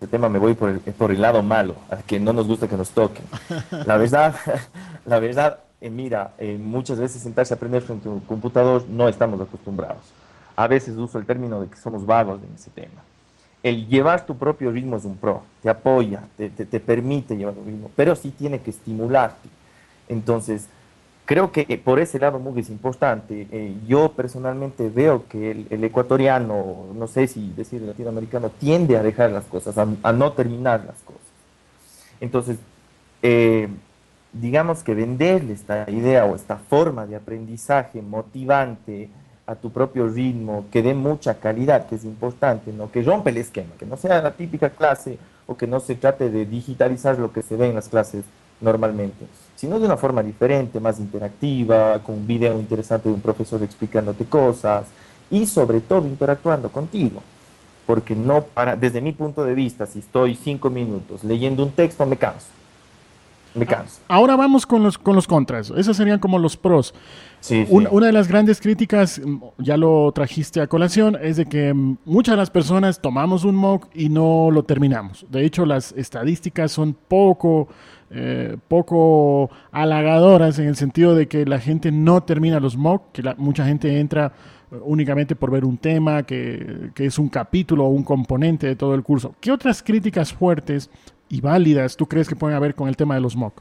El 0.00 0.08
tema 0.08 0.28
me 0.28 0.38
voy 0.38 0.54
por 0.54 0.70
el, 0.70 0.78
por 0.78 1.10
el 1.10 1.20
lado 1.20 1.42
malo, 1.42 1.74
a 1.90 1.96
que 1.98 2.18
no 2.18 2.32
nos 2.32 2.46
gusta 2.46 2.68
que 2.68 2.76
nos 2.76 2.90
toquen. 2.90 3.24
La 3.86 3.96
verdad, 3.96 4.34
la 5.04 5.18
verdad, 5.18 5.60
eh, 5.80 5.90
mira, 5.90 6.34
eh, 6.38 6.58
muchas 6.58 6.98
veces 6.98 7.22
sentarse 7.22 7.52
a 7.52 7.56
aprender 7.56 7.82
frente 7.82 8.08
a 8.08 8.12
un 8.12 8.20
computador 8.20 8.86
no 8.88 9.08
estamos 9.08 9.40
acostumbrados. 9.40 10.04
A 10.56 10.66
veces 10.66 10.96
uso 10.96 11.18
el 11.18 11.26
término 11.26 11.60
de 11.60 11.68
que 11.68 11.76
somos 11.76 12.06
vagos 12.06 12.40
en 12.42 12.54
ese 12.54 12.70
tema 12.70 13.02
el 13.62 13.86
llevar 13.88 14.26
tu 14.26 14.36
propio 14.36 14.70
ritmo 14.70 14.96
es 14.96 15.04
un 15.04 15.16
pro, 15.16 15.42
te 15.62 15.68
apoya, 15.68 16.22
te, 16.36 16.80
permite 16.80 17.36
llevar 17.36 17.54
tu 17.54 17.64
ritmo, 17.64 17.90
pero 17.94 18.16
sí 18.16 18.30
tiene 18.30 18.60
que 18.60 18.70
estimularte. 18.70 19.48
Entonces, 20.08 20.66
creo 21.26 21.52
que 21.52 21.64
por 21.78 22.00
ese 22.00 22.18
lado 22.18 22.38
muy 22.38 22.58
es 22.60 22.70
importante. 22.70 23.46
Eh, 23.52 23.76
yo 23.86 24.12
personalmente 24.12 24.88
veo 24.88 25.28
que 25.28 25.66
el, 25.68 25.84
ecuatoriano, 25.84 26.86
no 26.94 27.06
sé 27.06 27.26
si 27.26 27.52
decir 27.56 27.82
latinoamericano, 27.82 28.50
tiende 28.50 28.96
a 28.96 29.02
dejar 29.02 29.30
las 29.30 29.44
cosas, 29.44 29.76
a, 29.78 30.12
no 30.12 30.32
terminar 30.32 30.84
las 30.86 30.96
cosas. 31.02 31.20
Entonces, 32.20 32.58
eh, 33.22 33.68
digamos 34.32 34.82
que 34.82 34.94
venderle 34.94 35.52
esta 35.52 35.90
idea 35.90 36.24
o 36.24 36.34
esta 36.34 36.56
forma 36.56 37.06
de 37.06 37.16
aprendizaje 37.16 38.00
motivante, 38.00 39.08
a 39.50 39.56
tu 39.56 39.70
propio 39.70 40.06
ritmo, 40.06 40.66
que 40.70 40.80
dé 40.80 40.94
mucha 40.94 41.34
calidad, 41.34 41.86
que 41.88 41.96
es 41.96 42.04
importante, 42.04 42.72
¿no? 42.72 42.92
que 42.92 43.02
rompe 43.02 43.30
el 43.30 43.38
esquema, 43.38 43.70
que 43.76 43.84
no 43.84 43.96
sea 43.96 44.22
la 44.22 44.30
típica 44.30 44.70
clase 44.70 45.18
o 45.46 45.56
que 45.56 45.66
no 45.66 45.80
se 45.80 45.96
trate 45.96 46.30
de 46.30 46.46
digitalizar 46.46 47.18
lo 47.18 47.32
que 47.32 47.42
se 47.42 47.56
ve 47.56 47.68
en 47.68 47.74
las 47.74 47.88
clases 47.88 48.22
normalmente, 48.60 49.26
sino 49.56 49.80
de 49.80 49.86
una 49.86 49.96
forma 49.96 50.22
diferente, 50.22 50.78
más 50.78 51.00
interactiva, 51.00 51.98
con 51.98 52.14
un 52.14 52.26
video 52.28 52.60
interesante 52.60 53.08
de 53.08 53.14
un 53.16 53.20
profesor 53.20 53.60
explicándote 53.64 54.24
cosas 54.26 54.86
y 55.32 55.44
sobre 55.46 55.80
todo 55.80 56.06
interactuando 56.06 56.70
contigo. 56.70 57.20
Porque 57.86 58.14
no 58.14 58.42
para, 58.42 58.76
desde 58.76 59.00
mi 59.00 59.10
punto 59.10 59.44
de 59.44 59.54
vista, 59.54 59.84
si 59.84 59.98
estoy 59.98 60.36
cinco 60.36 60.70
minutos 60.70 61.24
leyendo 61.24 61.64
un 61.64 61.72
texto, 61.72 62.06
me 62.06 62.16
canso 62.16 62.59
me 63.54 63.66
canso. 63.66 64.00
Ahora 64.08 64.36
vamos 64.36 64.66
con 64.66 64.82
los, 64.82 64.98
con 64.98 65.16
los 65.16 65.26
contras. 65.26 65.72
Esos 65.76 65.96
serían 65.96 66.18
como 66.18 66.38
los 66.38 66.56
pros. 66.56 66.94
Una 67.68 68.06
de 68.06 68.12
las 68.12 68.28
grandes 68.28 68.60
críticas, 68.60 69.20
mm, 69.24 69.38
ya 69.58 69.76
lo 69.76 70.12
trajiste 70.12 70.60
a 70.60 70.66
colación, 70.66 71.16
es 71.20 71.36
de 71.36 71.46
que 71.46 71.72
mm, 71.72 71.98
muchas 72.04 72.34
de 72.34 72.36
las 72.36 72.50
personas 72.50 73.00
tomamos 73.00 73.44
un 73.44 73.56
MOOC 73.56 73.88
y 73.94 74.08
no 74.08 74.50
lo 74.50 74.62
terminamos. 74.64 75.26
De 75.30 75.44
hecho, 75.44 75.64
las 75.64 75.92
estadísticas 75.92 76.70
son 76.70 76.94
poco, 77.08 77.68
eh, 78.10 78.56
poco 78.68 79.50
halagadoras 79.72 80.58
en 80.58 80.68
el 80.68 80.76
sentido 80.76 81.14
de 81.14 81.28
que 81.28 81.46
la 81.46 81.58
gente 81.58 81.90
no 81.90 82.22
termina 82.22 82.60
los 82.60 82.76
MOOC, 82.76 83.12
que 83.12 83.22
mucha 83.38 83.64
gente 83.64 83.98
entra 83.98 84.32
eh, 84.70 84.76
únicamente 84.82 85.34
por 85.34 85.50
ver 85.50 85.64
un 85.64 85.78
tema, 85.78 86.22
que, 86.24 86.90
que 86.94 87.06
es 87.06 87.18
un 87.18 87.30
capítulo 87.30 87.86
o 87.86 87.88
un 87.88 88.04
componente 88.04 88.66
de 88.66 88.76
todo 88.76 88.94
el 88.94 89.02
curso. 89.02 89.34
¿Qué 89.40 89.50
otras 89.50 89.82
críticas 89.82 90.32
fuertes 90.32 90.90
y 91.30 91.40
válidas 91.40 91.96
tú 91.96 92.06
crees 92.06 92.28
que 92.28 92.36
pueden 92.36 92.56
haber 92.56 92.74
con 92.74 92.88
el 92.88 92.96
tema 92.96 93.14
de 93.14 93.22
los 93.22 93.34
MOOC? 93.34 93.54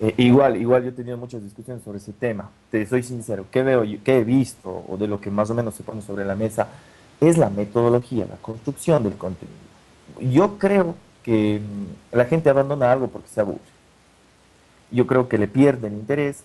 Eh, 0.00 0.14
igual, 0.18 0.56
igual 0.60 0.84
yo 0.84 0.90
he 0.90 0.92
tenido 0.92 1.16
muchas 1.16 1.42
discusiones 1.42 1.82
sobre 1.82 1.98
ese 1.98 2.12
tema. 2.12 2.50
Te 2.70 2.86
soy 2.86 3.02
sincero, 3.02 3.46
¿qué 3.50 3.62
veo, 3.62 3.82
qué 4.04 4.18
he 4.18 4.24
visto 4.24 4.84
o 4.88 4.96
de 4.96 5.08
lo 5.08 5.20
que 5.20 5.30
más 5.30 5.50
o 5.50 5.54
menos 5.54 5.74
se 5.74 5.82
pone 5.82 6.02
sobre 6.02 6.24
la 6.24 6.36
mesa 6.36 6.68
es 7.20 7.38
la 7.38 7.50
metodología, 7.50 8.26
la 8.28 8.36
construcción 8.36 9.02
del 9.02 9.14
contenido. 9.14 9.56
Yo 10.20 10.58
creo 10.58 10.94
que 11.22 11.60
mm, 11.60 12.16
la 12.16 12.24
gente 12.26 12.50
abandona 12.50 12.92
algo 12.92 13.08
porque 13.08 13.28
se 13.28 13.40
aburre. 13.40 13.60
Yo 14.90 15.06
creo 15.06 15.28
que 15.28 15.38
le 15.38 15.48
pierde 15.48 15.88
el 15.88 15.94
interés 15.94 16.44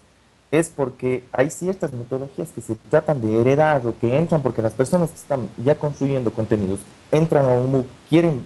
es 0.51 0.69
porque 0.69 1.23
hay 1.31 1.51
ciertas 1.51 1.93
metodologías 1.93 2.49
que 2.49 2.61
se 2.61 2.75
tratan 2.75 3.21
de 3.21 3.39
heredar 3.39 3.85
o 3.85 3.97
que 3.99 4.17
entran 4.17 4.41
porque 4.41 4.63
las 4.63 4.73
personas 4.73 5.11
que 5.11 5.17
están 5.17 5.47
ya 5.63 5.75
construyendo 5.75 6.31
contenidos 6.31 6.79
entran 7.11 7.45
a 7.45 7.49
un 7.49 7.71
MOOC, 7.71 7.85
quieren 8.09 8.43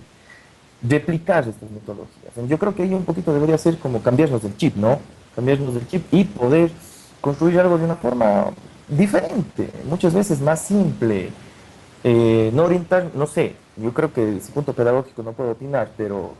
replicar 0.87 1.47
estas 1.47 1.71
metodologías. 1.71 2.33
Yo 2.47 2.59
creo 2.59 2.75
que 2.75 2.83
ahí 2.83 2.93
un 2.93 3.05
poquito 3.05 3.33
debería 3.33 3.57
ser 3.57 3.77
como 3.77 4.01
cambiarnos 4.01 4.43
del 4.43 4.55
chip, 4.57 4.75
¿no? 4.75 4.99
Cambiarnos 5.35 5.73
del 5.73 5.87
chip 5.87 6.05
y 6.11 6.25
poder 6.25 6.71
construir 7.21 7.59
algo 7.59 7.77
de 7.77 7.85
una 7.85 7.95
forma 7.95 8.51
diferente, 8.87 9.69
muchas 9.85 10.13
veces 10.13 10.41
más 10.41 10.61
simple, 10.61 11.29
eh, 12.03 12.51
no 12.53 12.63
orientar, 12.63 13.11
no 13.15 13.27
sé, 13.27 13.55
yo 13.77 13.93
creo 13.93 14.11
que 14.11 14.37
ese 14.37 14.51
punto 14.51 14.73
pedagógico 14.73 15.23
no 15.23 15.31
puedo 15.31 15.51
opinar, 15.51 15.91
pero 15.95 16.33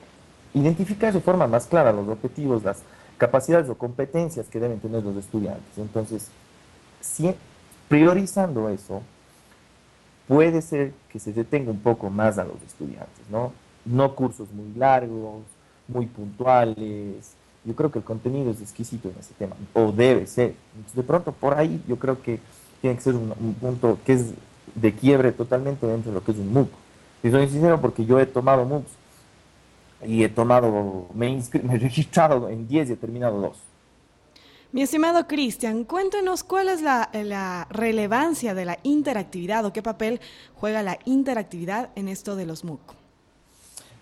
identificar 0.53 1.13
de 1.13 1.21
forma 1.21 1.47
más 1.47 1.67
clara 1.67 1.93
los 1.93 2.07
objetivos, 2.09 2.63
las 2.63 2.83
capacidades 3.17 3.69
o 3.69 3.77
competencias 3.77 4.47
que 4.47 4.59
deben 4.59 4.79
tener 4.79 5.03
los 5.03 5.15
estudiantes. 5.15 5.77
Entonces, 5.77 6.27
si, 7.00 7.33
priorizando 7.88 8.69
eso, 8.69 9.01
puede 10.27 10.62
ser 10.62 10.93
que 11.09 11.19
se 11.19 11.31
detenga 11.31 11.71
un 11.71 11.79
poco 11.79 12.09
más 12.09 12.38
a 12.38 12.43
los 12.43 12.62
estudiantes, 12.67 13.29
¿no? 13.31 13.53
No 13.85 14.15
cursos 14.15 14.51
muy 14.51 14.73
largos, 14.75 15.43
muy 15.87 16.05
puntuales. 16.05 17.33
Yo 17.65 17.75
creo 17.75 17.91
que 17.91 17.99
el 17.99 18.05
contenido 18.05 18.51
es 18.51 18.61
exquisito 18.61 19.09
en 19.09 19.15
ese 19.19 19.33
tema, 19.35 19.55
o 19.73 19.91
debe 19.91 20.27
ser. 20.27 20.55
de 20.93 21.03
pronto, 21.03 21.31
por 21.31 21.53
ahí, 21.53 21.81
yo 21.87 21.97
creo 21.97 22.21
que 22.21 22.39
tiene 22.81 22.97
que 22.97 23.01
ser 23.01 23.15
un, 23.15 23.55
punto 23.59 23.97
que 24.05 24.13
es 24.13 24.33
de 24.75 24.93
quiebre 24.93 25.31
totalmente 25.31 25.87
dentro 25.87 26.11
de 26.11 26.15
lo 26.15 26.23
que 26.23 26.31
es 26.31 26.37
un 26.37 26.51
MOOC. 26.51 26.69
Y 27.23 27.31
soy 27.31 27.47
sincero 27.47 27.79
porque 27.79 28.05
yo 28.05 28.19
he 28.19 28.25
tomado 28.25 28.65
MOOCs 28.65 28.91
y 30.05 30.23
he 30.23 30.29
tomado, 30.29 31.07
me, 31.13 31.37
he 31.37 31.77
registrado 31.77 32.49
en 32.49 32.67
10 32.67 32.89
y 32.89 32.93
he 32.93 32.95
terminado 32.97 33.39
2. 33.39 33.57
Mi 34.73 34.81
estimado 34.81 35.27
Cristian, 35.27 35.83
cuéntenos 35.83 36.43
cuál 36.43 36.67
es 36.67 36.81
la, 36.81 37.09
la, 37.13 37.67
relevancia 37.69 38.55
de 38.55 38.65
la 38.65 38.79
interactividad 38.81 39.63
o 39.65 39.71
qué 39.71 39.83
papel 39.83 40.19
juega 40.55 40.81
la 40.81 40.97
interactividad 41.05 41.91
en 41.95 42.09
esto 42.09 42.35
de 42.35 42.47
los 42.47 42.65
MOOC. 42.65 43.02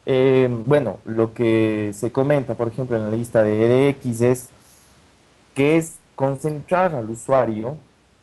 Eh, 0.06 0.50
bueno, 0.66 1.00
lo 1.06 1.34
que 1.34 1.92
se 1.94 2.12
comenta, 2.12 2.56
por 2.56 2.68
ejemplo, 2.68 2.98
en 2.98 3.04
la 3.04 3.16
lista 3.16 3.44
de 3.44 3.90
EDX 3.90 4.22
es 4.22 4.50
que 5.54 5.78
es 5.78 5.96
concentrar 6.16 6.96
al 6.96 7.10
usuario 7.10 7.78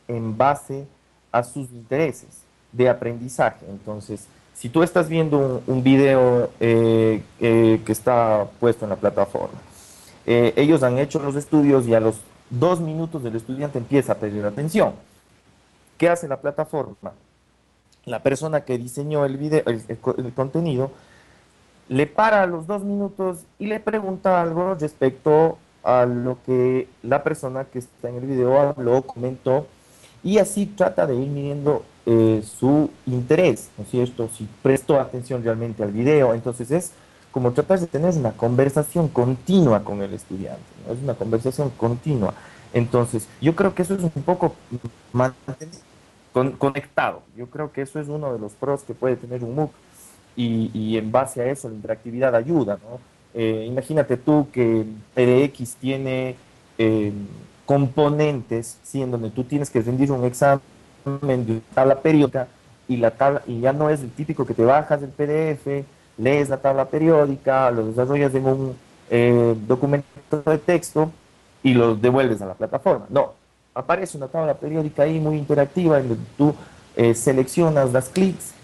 en 0.08 0.37
base 0.37 0.87
a 1.30 1.44
sus 1.44 1.70
intereses 1.70 2.42
de 2.73 2.88
aprendizaje. 2.88 3.66
Entonces, 3.68 4.26
si 4.54 4.68
tú 4.68 4.82
estás 4.82 5.08
viendo 5.08 5.62
un, 5.66 5.82
video 5.85 6.50
eh, 6.58 7.23
eh, 7.40 7.80
que 7.85 7.92
está 7.92 8.47
puesto 8.58 8.85
en 8.85 8.90
la 8.90 8.97
plataforma, 8.97 9.58
ellos 10.26 10.82
han 10.82 10.99
hecho 10.99 11.18
los 11.20 11.37
estudios 11.37 11.87
y 11.87 11.94
a 11.94 12.00
los 12.00 12.20
dos 12.50 12.80
minutos 12.80 13.23
del 13.23 13.35
estudiante 13.37 13.78
empieza 13.78 14.12
a 14.12 14.16
pedir 14.16 14.44
atención. 14.44 14.92
¿Qué 15.97 16.11
hace 16.11 16.28
la 16.28 16.38
plataforma? 16.38 17.12
La 18.04 18.23
persona 18.23 18.61
que 18.61 18.76
diseñó 18.76 19.25
el, 19.25 19.38
video, 19.38 19.62
el 19.66 20.32
contenido 20.35 20.90
le 21.88 22.07
para 22.07 22.47
los 22.47 22.66
dos 22.66 22.85
minutos 22.85 23.38
y 23.59 23.66
le 23.66 23.80
pregunta 23.80 24.40
algo 24.40 24.75
respecto 24.75 25.59
a 25.83 26.04
lo 26.04 26.38
que 26.45 26.88
la 27.02 27.23
persona 27.23 27.64
que 27.64 27.78
está 27.78 28.09
en 28.09 28.16
el 28.16 28.26
video 28.26 28.61
habló, 28.61 29.02
comentó, 29.02 29.66
y 30.23 30.38
así 30.38 30.66
trata 30.66 31.07
de 31.07 31.14
ir 31.14 31.28
midiendo 31.28 31.85
eh, 32.04 32.42
su 32.45 32.90
interés, 33.07 33.71
¿no 33.78 33.85
es 33.85 33.90
cierto? 33.90 34.28
Si 34.37 34.49
prestó 34.62 35.00
atención 35.00 35.42
realmente 35.42 35.83
al 35.83 35.92
video, 35.92 36.35
entonces 36.35 36.71
es 36.71 36.92
como 37.30 37.52
tratar 37.52 37.78
de 37.78 37.87
tener 37.87 38.14
una 38.14 38.33
conversación 38.33 39.09
continua 39.09 39.85
con 39.85 40.02
el 40.02 40.12
estudiante, 40.12 40.62
¿no? 40.87 40.92
es 40.92 41.00
una 41.00 41.14
conversación 41.14 41.71
continua. 41.71 42.35
Entonces, 42.75 43.28
yo 43.40 43.54
creo 43.57 43.75
que 43.75 43.83
eso 43.83 43.95
es 43.95 44.02
un 44.02 44.11
poco 44.11 44.54
conectado, 46.59 47.23
yo 47.37 47.47
creo 47.47 47.73
que 47.73 47.83
eso 47.83 47.99
es 48.00 48.09
uno 48.09 48.33
de 48.33 48.38
los 48.38 48.52
pros 48.52 48.83
que 48.83 48.95
puede 48.95 49.16
tener 49.16 49.42
un 49.45 49.54
MOOC 49.54 49.71
y, 50.38 50.97
en 50.97 51.11
base 51.11 51.42
a 51.42 51.50
eso 51.50 51.68
la 51.68 51.75
interactividad 51.75 52.35
ayuda, 52.35 52.78
¿no? 52.83 53.00
Eh, 53.35 53.66
imagínate 53.68 54.16
tú 54.16 54.49
que 54.52 54.85
PDX 55.14 55.76
tiene 55.76 56.37
eh, 56.78 57.12
componentes, 57.66 58.78
¿sí? 58.83 59.02
en 59.02 59.11
donde 59.11 59.30
tú 59.30 59.45
tienes 59.45 59.68
que 59.68 59.83
rendir 59.83 60.11
un 60.11 60.25
examen 60.25 60.61
de 61.47 61.61
tabla 61.75 62.00
periódica 62.00 62.49
y 62.88 62.97
la 62.97 63.11
tabla 63.11 63.42
y 63.47 63.61
ya 63.61 63.73
no 63.73 63.90
es 63.90 64.00
el 64.00 64.11
típico 64.11 64.47
que 64.47 64.54
te 64.54 64.64
bajas 64.64 65.00
del 65.00 65.11
PDF, 65.11 65.85
lees 66.16 66.49
la 66.49 66.57
tabla 66.57 66.87
periódica, 66.87 67.71
lo 67.71 67.87
desarrollas 67.87 68.35
en 68.35 68.47
un 68.47 68.76
eh, 69.11 69.54
documento 69.66 70.42
de 70.47 70.59
texto 70.59 71.11
y 71.62 71.75
lo 71.75 71.97
devuelves 71.97 72.40
a 72.40 72.47
la 72.47 72.54
plataforma. 72.54 73.07
No, 73.11 73.35
aparece 73.75 74.16
una 74.16 74.28
tabla 74.28 74.54
periódica 74.54 75.02
ahí 75.02 75.21
muy 75.21 75.37
interactiva 75.37 75.99
en 75.99 76.09
donde 76.09 76.25
tú 76.37 76.54
seleccionas 77.14 77.92
las 77.92 78.09
clics 78.09 78.54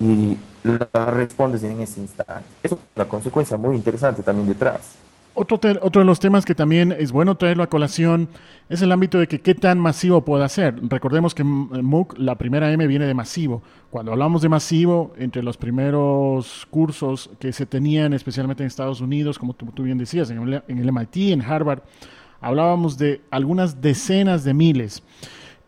y 0.00 0.36
la 0.62 1.06
respondes 1.06 1.62
en 1.62 1.80
ese 1.80 2.00
instante. 2.00 2.44
Es 2.62 2.74
una 2.94 3.06
consecuencia 3.06 3.56
muy 3.56 3.76
interesante 3.76 4.22
también 4.22 4.48
detrás. 4.48 4.96
Otro, 5.38 5.60
otro 5.82 6.00
de 6.00 6.06
los 6.06 6.18
temas 6.18 6.46
que 6.46 6.54
también 6.54 6.92
es 6.98 7.12
bueno 7.12 7.36
traerlo 7.36 7.62
a 7.62 7.66
colación 7.68 8.26
es 8.70 8.80
el 8.80 8.90
ámbito 8.90 9.18
de 9.18 9.28
que 9.28 9.42
qué 9.42 9.54
tan 9.54 9.78
masivo 9.78 10.24
puede 10.24 10.48
ser. 10.48 10.74
Recordemos 10.88 11.34
que 11.34 11.44
MOOC, 11.44 12.16
la 12.16 12.36
primera 12.36 12.72
M 12.72 12.86
viene 12.86 13.04
de 13.04 13.12
masivo. 13.12 13.62
Cuando 13.90 14.12
hablamos 14.12 14.40
de 14.40 14.48
masivo, 14.48 15.12
entre 15.18 15.42
los 15.42 15.58
primeros 15.58 16.66
cursos 16.70 17.28
que 17.38 17.52
se 17.52 17.66
tenían, 17.66 18.14
especialmente 18.14 18.62
en 18.62 18.68
Estados 18.68 19.02
Unidos, 19.02 19.38
como 19.38 19.52
tú, 19.52 19.82
bien 19.82 19.98
decías, 19.98 20.30
en 20.30 20.38
el, 20.40 20.62
en 20.68 20.78
el 20.78 20.90
MIT, 20.90 21.32
en 21.32 21.42
Harvard, 21.42 21.80
hablábamos 22.40 22.96
de 22.96 23.20
algunas 23.30 23.82
decenas 23.82 24.42
de 24.42 24.54
miles. 24.54 25.02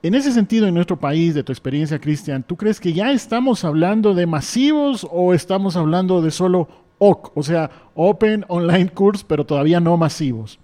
En 0.00 0.14
ese 0.14 0.30
sentido, 0.32 0.68
en 0.68 0.74
nuestro 0.74 0.96
país, 0.96 1.34
de 1.34 1.42
tu 1.42 1.50
experiencia, 1.50 2.00
Cristian, 2.00 2.44
¿tú 2.44 2.56
crees 2.56 2.78
que 2.78 2.92
ya 2.92 3.10
estamos 3.10 3.64
hablando 3.64 4.14
de 4.14 4.26
masivos 4.26 5.06
o 5.10 5.34
estamos 5.34 5.76
hablando 5.76 6.22
de 6.22 6.30
solo 6.30 6.68
OC, 6.98 7.36
o 7.36 7.42
sea, 7.42 7.70
Open 7.96 8.44
Online 8.46 8.90
Course, 8.90 9.24
pero 9.26 9.44
todavía 9.44 9.80
no 9.80 9.96
masivos? 9.96 10.60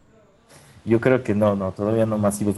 Yo 0.85 1.01
creo 1.01 1.25
que 1.25 1.35
no, 1.35 1.57
no, 1.57 1.73
todavía 1.73 2.07
no 2.07 2.17
masivos. 2.17 2.55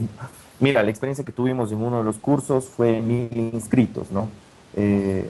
Mira, 0.60 0.82
la 0.82 0.90
experiencia 0.90 1.24
que 1.24 1.32
tuvimos 1.32 1.72
en 1.72 1.78
uno 1.78 1.98
de 1.98 2.04
los 2.04 2.18
cursos 2.18 2.66
fue 2.66 3.00
mil 3.00 3.30
inscritos, 3.54 4.10
¿no? 4.10 4.28
Eh, 4.74 5.26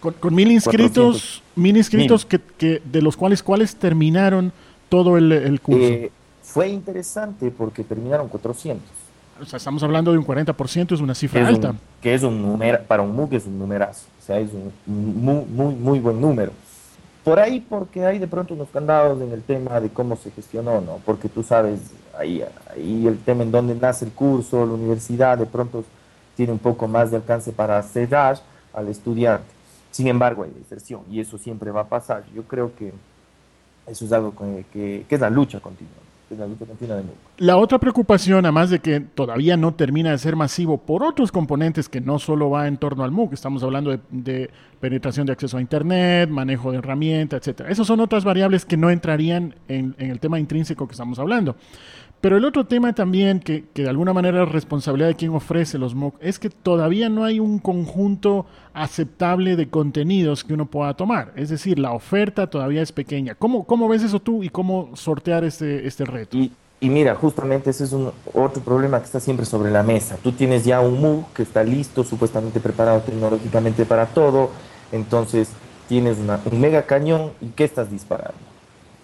con, 0.00 0.34
mil 0.34 0.50
inscritos, 0.50 1.42
mil 1.54 1.76
inscritos 1.76 2.24
Que, 2.24 2.82
de 2.84 3.02
los 3.02 3.16
cuales, 3.16 3.44
¿cuáles 3.44 3.76
terminaron 3.76 4.52
todo 4.88 5.16
el, 5.16 5.60
curso? 5.60 5.80
Eh, 5.84 6.10
fue 6.42 6.68
interesante 6.68 7.52
porque 7.52 7.84
terminaron 7.84 8.26
400 8.28 8.82
o 9.40 9.46
sea, 9.46 9.56
estamos 9.56 9.82
hablando 9.82 10.12
de 10.12 10.18
un 10.18 10.24
40%, 10.26 10.92
es 10.92 11.00
una 11.00 11.14
cifra 11.14 11.46
alta. 11.46 11.74
que 12.00 12.14
es 12.14 12.22
un 12.22 12.40
número, 12.40 12.82
para 12.86 13.02
un 13.02 13.14
MOOC 13.14 13.34
es 13.34 13.46
un 13.46 13.58
numerazo, 13.58 14.06
o 14.18 14.22
sea, 14.22 14.38
es 14.38 14.50
un 14.52 14.72
muy, 14.86 15.44
muy, 15.44 15.74
muy 15.74 16.00
buen 16.00 16.20
número. 16.20 16.52
Por 17.24 17.38
ahí, 17.38 17.60
porque 17.60 18.04
hay 18.04 18.18
de 18.18 18.26
pronto 18.26 18.54
unos 18.54 18.68
candados 18.70 19.20
en 19.20 19.30
el 19.32 19.42
tema 19.42 19.78
de 19.80 19.90
cómo 19.90 20.16
se 20.16 20.30
gestionó, 20.30 20.80
¿no? 20.80 21.00
Porque 21.04 21.28
tú 21.28 21.42
sabes, 21.42 21.80
ahí, 22.18 22.42
ahí 22.74 23.06
el 23.06 23.18
tema 23.18 23.42
en 23.42 23.50
donde 23.50 23.74
nace 23.74 24.06
el 24.06 24.12
curso, 24.12 24.64
la 24.64 24.72
universidad, 24.72 25.36
de 25.36 25.46
pronto 25.46 25.84
tiene 26.34 26.52
un 26.52 26.58
poco 26.58 26.88
más 26.88 27.10
de 27.10 27.18
alcance 27.18 27.52
para 27.52 27.82
cerrar 27.82 28.38
al 28.72 28.88
estudiante. 28.88 29.48
Sin 29.90 30.06
embargo, 30.06 30.44
hay 30.44 30.50
deserción 30.50 31.02
y 31.10 31.20
eso 31.20 31.36
siempre 31.36 31.70
va 31.70 31.82
a 31.82 31.88
pasar. 31.88 32.24
Yo 32.34 32.44
creo 32.44 32.74
que 32.74 32.92
eso 33.86 34.04
es 34.04 34.12
algo 34.12 34.32
que, 34.72 35.04
que 35.06 35.14
es 35.14 35.20
la 35.20 35.28
lucha 35.28 35.60
continua 35.60 36.09
la 37.38 37.56
otra 37.56 37.78
preocupación, 37.78 38.44
además 38.44 38.70
de 38.70 38.78
que 38.78 39.00
todavía 39.00 39.56
no 39.56 39.74
termina 39.74 40.10
de 40.10 40.18
ser 40.18 40.36
masivo 40.36 40.78
por 40.78 41.02
otros 41.02 41.32
componentes 41.32 41.88
que 41.88 42.00
no 42.00 42.18
solo 42.18 42.50
va 42.50 42.68
en 42.68 42.76
torno 42.76 43.02
al 43.02 43.10
MOOC, 43.10 43.32
estamos 43.32 43.62
hablando 43.62 43.98
de, 44.10 44.50
penetración 44.80 45.26
de 45.26 45.32
acceso 45.32 45.58
a 45.58 45.60
Internet, 45.60 46.30
manejo 46.30 46.70
de 46.72 46.78
herramientas, 46.78 47.40
etcétera. 47.40 47.70
Esas 47.70 47.86
son 47.86 48.00
otras 48.00 48.24
variables 48.24 48.64
que 48.64 48.76
no 48.76 48.90
entrarían 48.90 49.54
en, 49.68 49.94
en 49.98 50.10
el 50.10 50.20
tema 50.20 50.38
intrínseco 50.38 50.86
que 50.86 50.92
estamos 50.92 51.18
hablando. 51.18 51.56
Pero 52.20 52.36
el 52.36 52.44
otro 52.44 52.66
tema 52.66 52.92
también, 52.92 53.40
que, 53.40 53.64
de 53.74 53.88
alguna 53.88 54.12
manera 54.12 54.42
es 54.42 54.48
responsabilidad 54.50 55.08
de 55.08 55.16
quien 55.16 55.34
ofrece 55.34 55.78
los 55.78 55.94
MOOC, 55.94 56.16
es 56.20 56.38
que 56.38 56.50
todavía 56.50 57.08
no 57.08 57.24
hay 57.24 57.40
un 57.40 57.58
conjunto 57.58 58.44
aceptable 58.74 59.56
de 59.56 59.70
contenidos 59.70 60.44
que 60.44 60.52
uno 60.52 60.66
pueda 60.66 60.92
tomar. 60.94 61.32
Es 61.34 61.48
decir, 61.48 61.78
la 61.78 61.92
oferta 61.92 62.48
todavía 62.48 62.82
es 62.82 62.92
pequeña. 62.92 63.34
¿Cómo, 63.34 63.64
cómo 63.64 63.88
ves 63.88 64.02
eso 64.02 64.20
tú 64.20 64.42
y 64.42 64.50
cómo 64.50 64.90
sortear 64.96 65.44
este, 65.44 65.86
este 65.86 66.04
reto? 66.04 66.36
Y, 66.36 66.52
mira, 66.82 67.14
justamente 67.14 67.70
ese 67.70 67.84
es 67.84 67.92
un 67.92 68.12
otro 68.34 68.62
problema 68.62 68.98
que 68.98 69.06
está 69.06 69.20
siempre 69.20 69.46
sobre 69.46 69.70
la 69.70 69.82
mesa. 69.82 70.18
Tú 70.22 70.32
tienes 70.32 70.64
ya 70.66 70.80
un 70.80 71.00
MOOC 71.00 71.32
que 71.32 71.42
está 71.42 71.64
listo, 71.64 72.04
supuestamente 72.04 72.60
preparado 72.60 73.00
tecnológicamente 73.00 73.86
para 73.86 74.04
todo, 74.06 74.50
entonces 74.92 75.50
tienes 75.88 76.18
un 76.18 76.60
mega 76.60 76.82
cañón 76.82 77.32
y 77.40 77.46
¿qué 77.48 77.64
estás 77.64 77.90
disparando? 77.90 78.38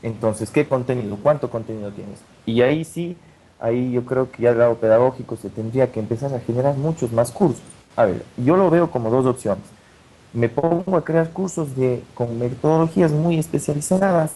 Entonces, 0.03 0.51
¿qué 0.51 0.67
contenido? 0.69 1.17
¿Cuánto 1.23 1.51
contenido 1.51 1.91
tienes? 1.93 2.21
Y 2.47 2.63
ahí 2.63 2.85
sí, 2.85 3.17
ahí 3.61 3.93
yo 3.93 4.05
creo 4.05 4.31
que 4.31 4.45
ya 4.45 4.51
al 4.51 4.59
lado 4.59 4.77
pedagógico 4.77 5.37
se 5.37 5.51
tendría 5.51 5.91
que 5.91 6.01
empezar 6.01 6.33
a 6.33 6.41
generar 6.41 6.77
muchos 6.77 7.13
más 7.13 7.33
cursos. 7.33 7.63
A 7.97 8.05
ver, 8.05 8.23
yo 8.37 8.57
lo 8.57 8.71
veo 8.71 8.91
como 8.91 9.11
dos 9.11 9.27
opciones. 9.27 9.65
Me 10.33 10.49
pongo 10.49 10.97
a 10.97 11.05
crear 11.05 11.31
cursos 11.31 11.75
de, 11.77 12.03
con 12.15 12.39
metodologías 12.39 13.11
muy 13.11 13.39
especializadas, 13.39 14.33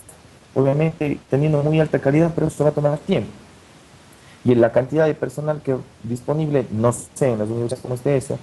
obviamente 0.55 1.19
teniendo 1.29 1.63
muy 1.63 1.79
alta 1.79 1.99
calidad, 2.01 2.33
pero 2.35 2.49
eso 2.49 2.65
va 2.65 2.71
a 2.71 2.75
tomar 2.75 2.99
tiempo. 2.99 3.31
Y 4.45 4.53
en 4.53 4.61
la 4.61 4.73
cantidad 4.73 5.07
de 5.07 5.15
personal 5.15 5.61
que 5.63 5.77
disponible, 6.03 6.67
no 6.71 6.93
sé, 6.93 7.33
en 7.33 7.39
las 7.39 7.49
universidades 7.49 7.83
como 7.83 7.95
esté 7.95 8.17
eso, 8.17 8.39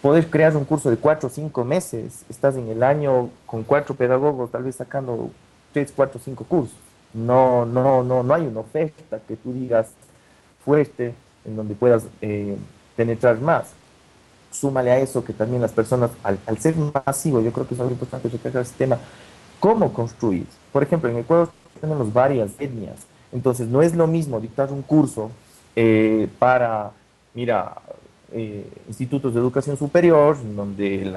poder 0.00 0.30
crear 0.30 0.56
un 0.56 0.64
curso 0.64 0.90
de 0.90 0.96
cuatro 0.96 1.28
o 1.28 1.30
cinco 1.30 1.64
meses, 1.64 2.24
estás 2.30 2.56
en 2.56 2.68
el 2.68 2.82
año 2.82 3.28
con 3.44 3.62
cuatro 3.62 3.94
pedagogos, 3.94 4.50
tal 4.50 4.64
vez 4.64 4.76
sacando 4.76 5.30
tres, 5.72 5.92
cuatro, 5.94 6.18
cinco 6.24 6.44
cursos. 6.44 6.85
No, 7.14 7.64
no, 7.64 8.02
no, 8.02 8.22
no 8.22 8.34
hay 8.34 8.46
una 8.46 8.60
oferta 8.60 9.20
que 9.26 9.36
tú 9.36 9.52
digas 9.52 9.88
fuerte 10.64 11.14
en 11.46 11.56
donde 11.56 11.74
puedas 11.74 12.04
eh, 12.20 12.56
penetrar 12.96 13.40
más. 13.40 13.68
Súmale 14.50 14.90
a 14.90 14.98
eso 14.98 15.24
que 15.24 15.32
también 15.32 15.62
las 15.62 15.72
personas, 15.72 16.10
al, 16.22 16.58
ser 16.58 16.74
masivo, 16.76 17.40
yo 17.40 17.52
creo 17.52 17.66
que 17.66 17.74
es 17.74 17.80
algo 17.80 17.92
importante 17.92 18.28
recalcar 18.28 18.62
este 18.62 18.78
tema, 18.78 18.98
cómo 19.60 19.92
construir. 19.92 20.46
Por 20.72 20.82
ejemplo, 20.82 21.10
en 21.10 21.18
Ecuador 21.18 21.50
tenemos 21.80 22.12
varias 22.12 22.50
etnias, 22.58 22.96
entonces 23.32 23.68
no 23.68 23.82
es 23.82 23.94
lo 23.94 24.06
mismo 24.06 24.40
dictar 24.40 24.72
un 24.72 24.82
curso 24.82 25.30
eh, 25.74 26.28
para, 26.38 26.90
mira, 27.34 27.74
eh, 28.32 28.66
institutos 28.88 29.34
de 29.34 29.40
educación 29.40 29.76
superior, 29.76 30.36
donde 30.56 31.14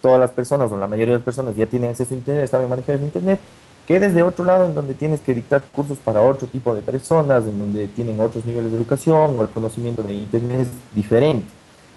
todas 0.00 0.20
las 0.20 0.30
personas 0.30 0.70
o 0.70 0.76
la 0.76 0.86
mayoría 0.86 1.14
de 1.14 1.18
las 1.18 1.24
personas 1.24 1.56
ya 1.56 1.66
tienen 1.66 1.90
acceso 1.90 2.14
a 2.14 2.18
Internet, 2.18 2.50
saben 2.50 2.68
manejar 2.68 2.96
el 2.96 3.02
Internet, 3.02 3.40
que 3.88 3.98
desde 3.98 4.22
otro 4.22 4.44
lado 4.44 4.66
en 4.66 4.74
donde 4.74 4.92
tienes 4.92 5.22
que 5.22 5.32
dictar 5.32 5.62
cursos 5.62 5.96
para 5.96 6.20
otro 6.20 6.46
tipo 6.46 6.74
de 6.74 6.82
personas, 6.82 7.44
en 7.44 7.58
donde 7.58 7.88
tienen 7.88 8.20
otros 8.20 8.44
niveles 8.44 8.70
de 8.70 8.76
educación 8.76 9.38
o 9.38 9.40
el 9.40 9.48
conocimiento 9.48 10.02
de 10.02 10.12
Internet 10.12 10.60
es 10.60 10.68
diferente. 10.94 11.46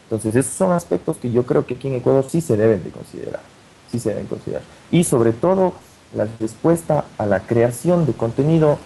Entonces, 0.05 0.33
esos 0.37 0.53
son 0.53 0.71
aspectos 0.71 1.17
que 1.17 1.29
yo 1.29 1.45
creo 1.45 1.65
que 1.65 1.73
aquí 1.73 1.89
en 1.89 1.95
Ecuador 1.95 2.25
sí 2.29 2.39
se 2.39 2.55
deben 2.55 2.81
de 2.81 2.91
considerar, 2.91 3.41
sí 3.91 3.99
se 3.99 4.11
deben 4.11 4.27
considerar. 4.27 4.61
Y 4.89 5.03
sobre 5.03 5.33
todo, 5.33 5.73
la 6.15 6.29
respuesta 6.39 7.03
a 7.17 7.25
la 7.25 7.41
creación 7.41 8.05
de 8.05 8.13
contenido 8.13 8.77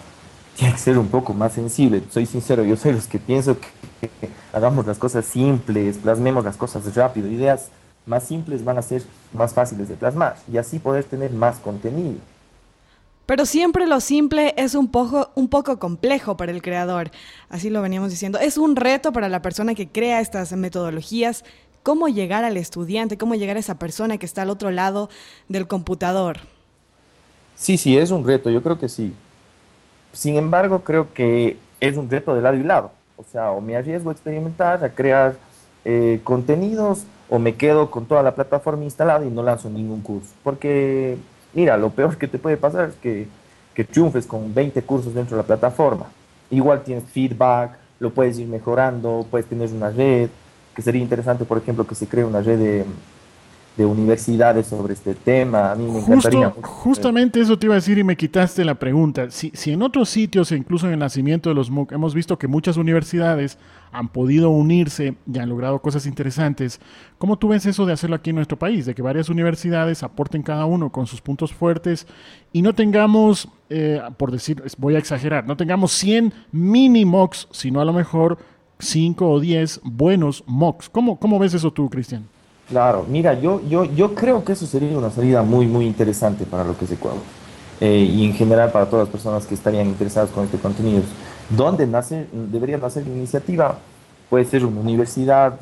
tiene 0.56 0.72
que 0.72 0.80
ser 0.80 0.98
un 0.98 1.06
poco 1.06 1.32
más 1.32 1.52
sensible. 1.52 2.02
Soy 2.10 2.26
sincero, 2.26 2.64
yo 2.64 2.76
soy 2.76 2.92
los 2.92 3.06
que 3.06 3.20
pienso 3.20 3.56
que, 3.56 4.10
hagamos 4.52 4.84
las 4.84 4.98
cosas 4.98 5.24
simples, 5.24 5.98
plasmemos 5.98 6.44
las 6.44 6.56
cosas 6.56 6.92
rápido, 6.96 7.28
ideas 7.28 7.68
más 8.04 8.24
simples 8.24 8.64
van 8.64 8.78
a 8.78 8.82
ser 8.82 9.04
más 9.32 9.54
fáciles 9.54 9.88
de 9.88 9.94
plasmar 9.94 10.36
y 10.52 10.56
así 10.56 10.80
poder 10.80 11.04
tener 11.04 11.30
más 11.30 11.60
contenido. 11.60 12.18
Pero 13.26 13.44
siempre 13.44 13.86
lo 13.86 14.00
simple 14.00 14.54
es 14.56 14.76
un 14.76 14.88
poco, 14.88 15.30
un 15.34 15.48
poco 15.48 15.78
complejo 15.80 16.36
para 16.36 16.52
el 16.52 16.62
creador, 16.62 17.10
así 17.48 17.70
lo 17.70 17.82
veníamos 17.82 18.10
diciendo. 18.10 18.38
Es 18.38 18.56
un 18.56 18.76
reto 18.76 19.12
para 19.12 19.28
la 19.28 19.42
persona 19.42 19.74
que 19.74 19.88
crea 19.88 20.20
estas 20.20 20.52
metodologías, 20.52 21.44
cómo 21.82 22.08
llegar 22.08 22.44
al 22.44 22.56
estudiante, 22.56 23.18
cómo 23.18 23.34
llegar 23.34 23.56
a 23.56 23.60
esa 23.60 23.78
persona 23.78 24.18
que 24.18 24.26
está 24.26 24.42
al 24.42 24.50
otro 24.50 24.70
lado 24.70 25.10
del 25.48 25.66
computador. 25.66 26.38
Sí, 27.56 27.76
sí, 27.78 27.96
es 27.98 28.12
un 28.12 28.24
reto, 28.24 28.48
yo 28.48 28.62
creo 28.62 28.78
que 28.78 28.88
sí. 28.88 29.12
Sin 30.12 30.36
embargo, 30.36 30.82
creo 30.84 31.12
que 31.12 31.56
es 31.80 31.96
un 31.96 32.08
reto 32.08 32.34
de 32.34 32.42
lado 32.42 32.56
y 32.56 32.62
lado. 32.62 32.92
O 33.16 33.24
sea, 33.24 33.50
o 33.50 33.60
me 33.60 33.76
arriesgo 33.76 34.10
a 34.10 34.12
experimentar, 34.12 34.84
a 34.84 34.90
crear 34.90 35.36
eh, 35.84 36.20
contenidos, 36.22 37.04
o 37.28 37.38
me 37.38 37.56
quedo 37.56 37.90
con 37.90 38.06
toda 38.06 38.22
la 38.22 38.34
plataforma 38.34 38.84
instalada 38.84 39.24
y 39.24 39.30
no 39.30 39.42
lanzo 39.42 39.68
ningún 39.68 40.00
curso. 40.00 40.28
Porque 40.42 41.16
Mira, 41.56 41.78
lo 41.78 41.88
peor 41.88 42.18
que 42.18 42.28
te 42.28 42.36
puede 42.36 42.58
pasar 42.58 42.90
es 42.90 42.96
que, 42.96 43.26
que 43.72 43.82
triunfes 43.82 44.26
con 44.26 44.52
20 44.52 44.82
cursos 44.82 45.14
dentro 45.14 45.38
de 45.38 45.42
la 45.42 45.46
plataforma. 45.46 46.04
Igual 46.50 46.82
tienes 46.84 47.04
feedback, 47.04 47.78
lo 47.98 48.10
puedes 48.10 48.38
ir 48.38 48.46
mejorando, 48.46 49.26
puedes 49.30 49.46
tener 49.46 49.72
una 49.72 49.88
red, 49.88 50.28
que 50.74 50.82
sería 50.82 51.00
interesante, 51.00 51.46
por 51.46 51.56
ejemplo, 51.56 51.86
que 51.86 51.94
se 51.94 52.06
cree 52.06 52.26
una 52.26 52.42
red 52.42 52.58
de, 52.58 52.84
de 53.76 53.84
universidades 53.84 54.66
sobre 54.66 54.94
este 54.94 55.14
tema. 55.14 55.72
A 55.72 55.74
mí 55.74 55.90
me 55.90 55.98
encantaría. 55.98 56.52
justamente 56.62 57.40
eso 57.40 57.58
te 57.58 57.66
iba 57.66 57.74
a 57.74 57.76
decir 57.76 57.98
y 57.98 58.04
me 58.04 58.16
quitaste 58.16 58.64
la 58.64 58.74
pregunta. 58.74 59.30
Si, 59.30 59.50
si 59.54 59.72
en 59.72 59.82
otros 59.82 60.08
sitios, 60.08 60.50
e 60.50 60.56
incluso 60.56 60.86
en 60.86 60.94
el 60.94 60.98
nacimiento 60.98 61.50
de 61.50 61.54
los 61.54 61.70
MOOC, 61.70 61.92
hemos 61.92 62.14
visto 62.14 62.38
que 62.38 62.48
muchas 62.48 62.78
universidades 62.78 63.58
han 63.92 64.08
podido 64.08 64.50
unirse 64.50 65.14
y 65.30 65.38
han 65.38 65.48
logrado 65.48 65.80
cosas 65.80 66.06
interesantes, 66.06 66.80
¿cómo 67.18 67.38
tú 67.38 67.48
ves 67.48 67.66
eso 67.66 67.84
de 67.84 67.92
hacerlo 67.92 68.16
aquí 68.16 68.30
en 68.30 68.36
nuestro 68.36 68.58
país? 68.58 68.86
De 68.86 68.94
que 68.94 69.02
varias 69.02 69.28
universidades 69.28 70.02
aporten 70.02 70.42
cada 70.42 70.64
uno 70.64 70.90
con 70.90 71.06
sus 71.06 71.20
puntos 71.20 71.52
fuertes 71.52 72.06
y 72.52 72.62
no 72.62 72.74
tengamos, 72.74 73.48
eh, 73.68 74.00
por 74.16 74.32
decir, 74.32 74.62
voy 74.78 74.94
a 74.94 74.98
exagerar, 74.98 75.46
no 75.46 75.56
tengamos 75.56 75.92
100 75.92 76.32
mini 76.52 77.04
MOOCs, 77.04 77.48
sino 77.50 77.80
a 77.80 77.84
lo 77.84 77.92
mejor 77.92 78.38
5 78.78 79.30
o 79.30 79.40
10 79.40 79.80
buenos 79.84 80.44
MOOCs. 80.46 80.88
¿Cómo, 80.88 81.18
cómo 81.18 81.38
ves 81.38 81.54
eso 81.54 81.70
tú, 81.70 81.90
Cristian? 81.90 82.26
Claro, 82.68 83.06
mira, 83.08 83.34
yo, 83.34 83.60
yo, 83.68 83.84
yo 83.84 84.14
creo 84.14 84.44
que 84.44 84.52
eso 84.52 84.66
sería 84.66 84.98
una 84.98 85.10
salida 85.10 85.42
muy, 85.42 85.66
muy 85.66 85.86
interesante 85.86 86.44
para 86.44 86.64
lo 86.64 86.76
que 86.76 86.84
es 86.84 86.92
Ecuador. 86.92 87.20
Eh, 87.80 88.10
y 88.10 88.24
en 88.24 88.32
general 88.32 88.72
para 88.72 88.86
todas 88.86 89.06
las 89.06 89.12
personas 89.12 89.46
que 89.46 89.54
estarían 89.54 89.86
interesadas 89.86 90.30
con 90.30 90.44
este 90.44 90.58
contenido. 90.58 91.02
¿Dónde 91.50 91.86
nace, 91.86 92.26
debería 92.32 92.78
nacer 92.78 93.06
la 93.06 93.14
iniciativa? 93.14 93.78
Puede 94.30 94.46
ser 94.46 94.64
una 94.64 94.80
universidad 94.80 95.60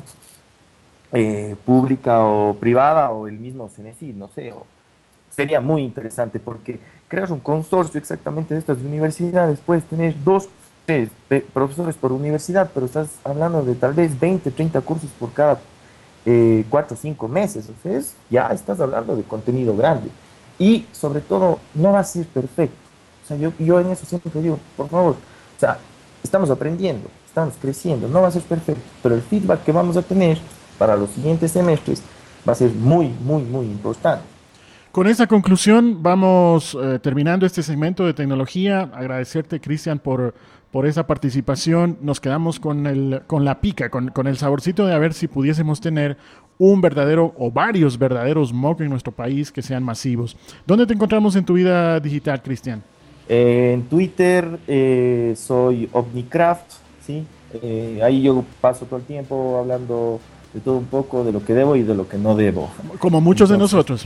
eh, 1.11 1.55
pública 1.65 2.23
o 2.23 2.55
privada 2.55 3.11
o 3.11 3.27
el 3.27 3.37
mismo 3.37 3.69
CNECID, 3.69 4.15
no 4.15 4.29
sé. 4.29 4.53
sería 5.29 5.61
muy 5.61 5.83
interesante 5.83 6.39
porque 6.39 6.79
creas 7.07 7.29
un 7.29 7.39
consorcio 7.39 7.99
exactamente 7.99 8.53
de 8.53 8.61
estas 8.61 8.79
universidades. 8.79 9.59
Puedes 9.59 9.83
tener 9.83 10.15
dos, 10.23 10.47
tres 10.85 11.09
profesores 11.53 11.95
por 11.95 12.13
universidad, 12.13 12.71
pero 12.73 12.85
estás 12.85 13.09
hablando 13.23 13.61
de 13.61 13.75
tal 13.75 13.93
vez 13.93 14.17
20, 14.19 14.49
30 14.51 14.81
cursos 14.81 15.09
por 15.19 15.33
cada 15.33 15.59
eh, 16.25 16.65
cuatro 16.69 16.95
o 16.95 16.99
cinco 16.99 17.27
meses. 17.27 17.69
O 17.69 17.81
sea, 17.81 18.01
ya 18.29 18.47
estás 18.47 18.79
hablando 18.79 19.15
de 19.15 19.23
contenido 19.23 19.75
grande. 19.75 20.09
Y 20.57 20.85
sobre 20.91 21.21
todo, 21.21 21.59
no 21.73 21.93
va 21.93 21.99
a 21.99 22.03
ser 22.03 22.25
perfecto. 22.27 22.77
O 23.23 23.27
sea, 23.27 23.37
yo, 23.37 23.51
yo 23.59 23.79
en 23.79 23.91
eso 23.91 24.05
siempre 24.05 24.31
digo, 24.41 24.59
por 24.77 24.87
favor, 24.87 25.13
o 25.13 25.59
sea, 25.59 25.79
estamos 26.23 26.49
aprendiendo, 26.49 27.07
estamos 27.25 27.55
creciendo, 27.59 28.07
no 28.07 28.21
va 28.21 28.27
a 28.27 28.31
ser 28.31 28.43
perfecto, 28.43 28.81
pero 29.01 29.15
el 29.15 29.21
feedback 29.21 29.63
que 29.63 29.71
vamos 29.71 29.97
a 29.97 30.01
tener 30.01 30.37
para 30.77 30.95
los 30.95 31.09
siguientes 31.09 31.51
semestres 31.51 32.03
va 32.47 32.53
a 32.53 32.55
ser 32.55 32.71
muy, 32.71 33.07
muy, 33.07 33.43
muy 33.43 33.65
importante. 33.65 34.23
Con 34.91 35.07
esa 35.07 35.27
conclusión 35.27 36.01
vamos 36.01 36.77
eh, 36.81 36.99
terminando 36.99 37.45
este 37.45 37.61
segmento 37.63 38.05
de 38.05 38.13
tecnología. 38.13 38.89
Agradecerte, 38.93 39.59
Cristian, 39.59 39.99
por, 39.99 40.33
por 40.75 40.85
esa 40.85 41.07
participación. 41.07 41.97
Nos 42.01 42.19
quedamos 42.19 42.59
con, 42.59 42.85
el, 42.85 43.21
con 43.27 43.45
la 43.45 43.61
pica, 43.61 43.89
con, 43.89 44.09
con, 44.09 44.27
el 44.27 44.35
saborcito 44.35 44.85
de 44.85 44.93
a 44.93 44.99
ver 44.99 45.13
si 45.13 45.29
pudiésemos 45.29 45.79
tener 45.79 46.17
un 46.57 46.81
verdadero 46.81 47.33
o 47.37 47.49
varios 47.49 47.97
verdaderos 47.97 48.51
MOOC 48.51 48.81
en 48.81 48.89
nuestro 48.89 49.13
país 49.13 49.53
que 49.53 49.61
sean 49.61 49.83
masivos. 49.83 50.35
¿Dónde 50.67 50.85
te 50.85 50.93
encontramos 50.93 51.37
en 51.37 51.45
tu 51.45 51.53
vida 51.53 51.97
digital, 52.01 52.43
Cristian? 52.43 52.83
Eh, 53.29 53.71
en 53.73 53.83
Twitter 53.83 54.59
eh, 54.67 55.33
soy 55.37 55.87
Omnicraft, 55.93 56.69
¿sí? 57.07 57.25
ahí 58.03 58.23
yo 58.23 58.43
paso 58.59 58.85
todo 58.85 58.97
el 58.97 59.05
tiempo 59.05 59.57
hablando 59.61 60.19
de 60.53 60.59
todo 60.59 60.75
un 60.75 60.87
poco, 60.87 61.23
de 61.23 61.31
lo 61.31 61.41
que 61.45 61.53
debo 61.53 61.77
y 61.77 61.83
de 61.83 61.95
lo 61.95 62.09
que 62.09 62.17
no 62.17 62.35
debo. 62.35 62.69
Como 62.99 63.21
muchos 63.21 63.47
de 63.47 63.57
nosotros. 63.57 64.05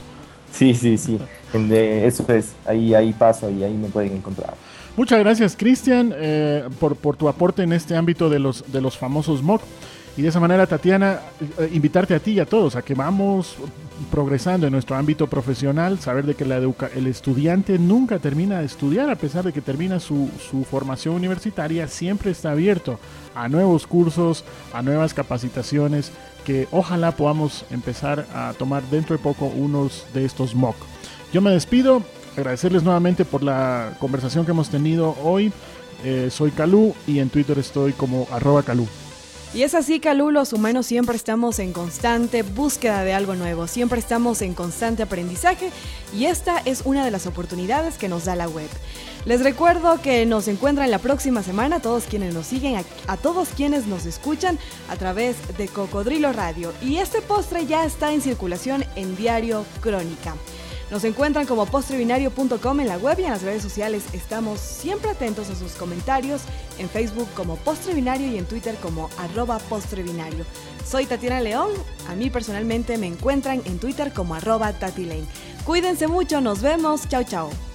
Sí, 0.52 0.74
sí, 0.74 0.96
sí. 0.98 1.18
eso 1.52 2.32
es, 2.32 2.54
ahí, 2.64 2.94
ahí 2.94 3.12
paso 3.12 3.50
y 3.50 3.64
ahí 3.64 3.74
me 3.74 3.88
pueden 3.88 4.12
encontrar. 4.12 4.54
Muchas 4.96 5.18
gracias, 5.20 5.56
Cristian, 5.56 6.12
eh, 6.16 6.68
por, 6.78 7.16
tu 7.16 7.28
aporte 7.28 7.62
en 7.62 7.72
este 7.72 7.96
ámbito 7.96 8.28
de 8.28 8.38
los, 8.38 8.70
de 8.72 8.80
los 8.80 8.98
famosos 8.98 9.42
MOOC. 9.42 9.62
Y 10.16 10.22
de 10.22 10.28
esa 10.28 10.40
manera, 10.40 10.66
Tatiana, 10.66 11.20
eh, 11.58 11.70
invitarte 11.72 12.14
a 12.14 12.18
ti 12.18 12.32
y 12.32 12.40
a 12.40 12.46
todos 12.46 12.74
a 12.76 12.82
que 12.82 12.94
vamos 12.94 13.56
progresando 14.10 14.66
en 14.66 14.72
nuestro 14.72 14.96
ámbito 14.96 15.28
profesional, 15.28 15.98
saber 16.00 16.24
de 16.24 16.34
que 16.34 16.44
la 16.44 16.56
el 16.56 17.06
estudiante 17.06 17.78
nunca 17.78 18.18
termina 18.18 18.60
de 18.60 18.66
estudiar, 18.66 19.10
a 19.10 19.16
pesar 19.16 19.44
de 19.44 19.52
que 19.52 19.60
termina 19.60 20.00
su, 20.00 20.28
su 20.50 20.64
formación 20.64 21.14
universitaria, 21.14 21.86
siempre 21.86 22.30
está 22.30 22.50
abierto 22.50 22.98
a 23.34 23.48
nuevos 23.48 23.86
cursos, 23.86 24.44
a 24.72 24.82
nuevas 24.82 25.14
capacitaciones 25.14 26.12
que 26.44 26.66
ojalá 26.72 27.12
podamos 27.12 27.64
empezar 27.70 28.26
a 28.34 28.54
tomar 28.58 28.82
dentro 28.84 29.16
de 29.16 29.22
poco 29.22 29.46
unos 29.46 30.06
de 30.12 30.24
estos 30.24 30.54
MOOC. 30.54 30.76
Yo 31.32 31.40
me 31.40 31.50
despido, 31.50 32.02
agradecerles 32.36 32.82
nuevamente 32.82 33.24
por 33.24 33.42
la 33.42 33.94
conversación 33.98 34.44
que 34.44 34.52
hemos 34.52 34.68
tenido 34.68 35.16
hoy. 35.22 35.52
Eh, 36.04 36.28
soy 36.30 36.50
Calú 36.50 36.94
y 37.06 37.18
en 37.18 37.28
Twitter 37.28 37.58
estoy 37.58 37.92
como 37.92 38.26
arroba 38.30 38.62
Calú. 38.62 38.86
Y 39.52 39.64
es 39.64 39.74
así, 39.74 39.98
Calú, 39.98 40.30
los 40.30 40.52
humanos 40.52 40.86
siempre 40.86 41.16
estamos 41.16 41.58
en 41.58 41.72
constante 41.72 42.44
búsqueda 42.44 43.02
de 43.02 43.12
algo 43.12 43.34
nuevo, 43.34 43.66
siempre 43.66 43.98
estamos 43.98 44.42
en 44.42 44.54
constante 44.54 45.02
aprendizaje 45.02 45.72
y 46.16 46.26
esta 46.26 46.58
es 46.64 46.82
una 46.84 47.04
de 47.04 47.10
las 47.10 47.26
oportunidades 47.26 47.98
que 47.98 48.08
nos 48.08 48.26
da 48.26 48.36
la 48.36 48.48
web. 48.48 48.68
Les 49.24 49.42
recuerdo 49.42 50.00
que 50.00 50.24
nos 50.24 50.46
encuentran 50.46 50.88
la 50.88 51.00
próxima 51.00 51.42
semana 51.42 51.76
a 51.76 51.80
todos 51.80 52.04
quienes 52.04 52.32
nos 52.32 52.46
siguen, 52.46 52.76
a, 52.76 52.84
a, 53.12 53.16
todos 53.16 53.48
quienes 53.48 53.88
nos 53.88 54.06
escuchan 54.06 54.56
a 54.88 54.94
través 54.94 55.36
de 55.58 55.66
Cocodrilo 55.66 56.32
Radio. 56.32 56.72
Y 56.80 56.98
este 56.98 57.20
postre 57.20 57.66
ya 57.66 57.84
está 57.84 58.12
en 58.12 58.22
circulación 58.22 58.84
en 58.94 59.16
Diario 59.16 59.66
Crónica. 59.80 60.36
Nos 60.90 61.04
encuentran 61.04 61.46
como 61.46 61.66
postrebinario.com 61.66 62.80
en 62.80 62.88
la 62.88 62.98
web 62.98 63.18
y 63.20 63.24
en 63.24 63.30
las 63.30 63.42
redes 63.42 63.62
sociales. 63.62 64.02
Estamos 64.12 64.58
siempre 64.58 65.10
atentos 65.10 65.48
a 65.48 65.54
sus 65.54 65.72
comentarios 65.72 66.42
en 66.78 66.88
Facebook 66.88 67.28
como 67.36 67.56
Postrebinario 67.56 68.26
y 68.26 68.38
en 68.38 68.44
Twitter 68.44 68.74
como 68.82 69.08
arroba 69.18 69.58
postrebinario. 69.58 70.44
Soy 70.84 71.06
Tatiana 71.06 71.40
León. 71.40 71.70
A 72.08 72.16
mí 72.16 72.28
personalmente 72.28 72.98
me 72.98 73.06
encuentran 73.06 73.62
en 73.66 73.78
Twitter 73.78 74.12
como 74.12 74.34
arroba 74.34 74.72
tatilane. 74.72 75.26
Cuídense 75.64 76.08
mucho, 76.08 76.40
nos 76.40 76.60
vemos. 76.60 77.08
Chao, 77.08 77.22
chao. 77.22 77.69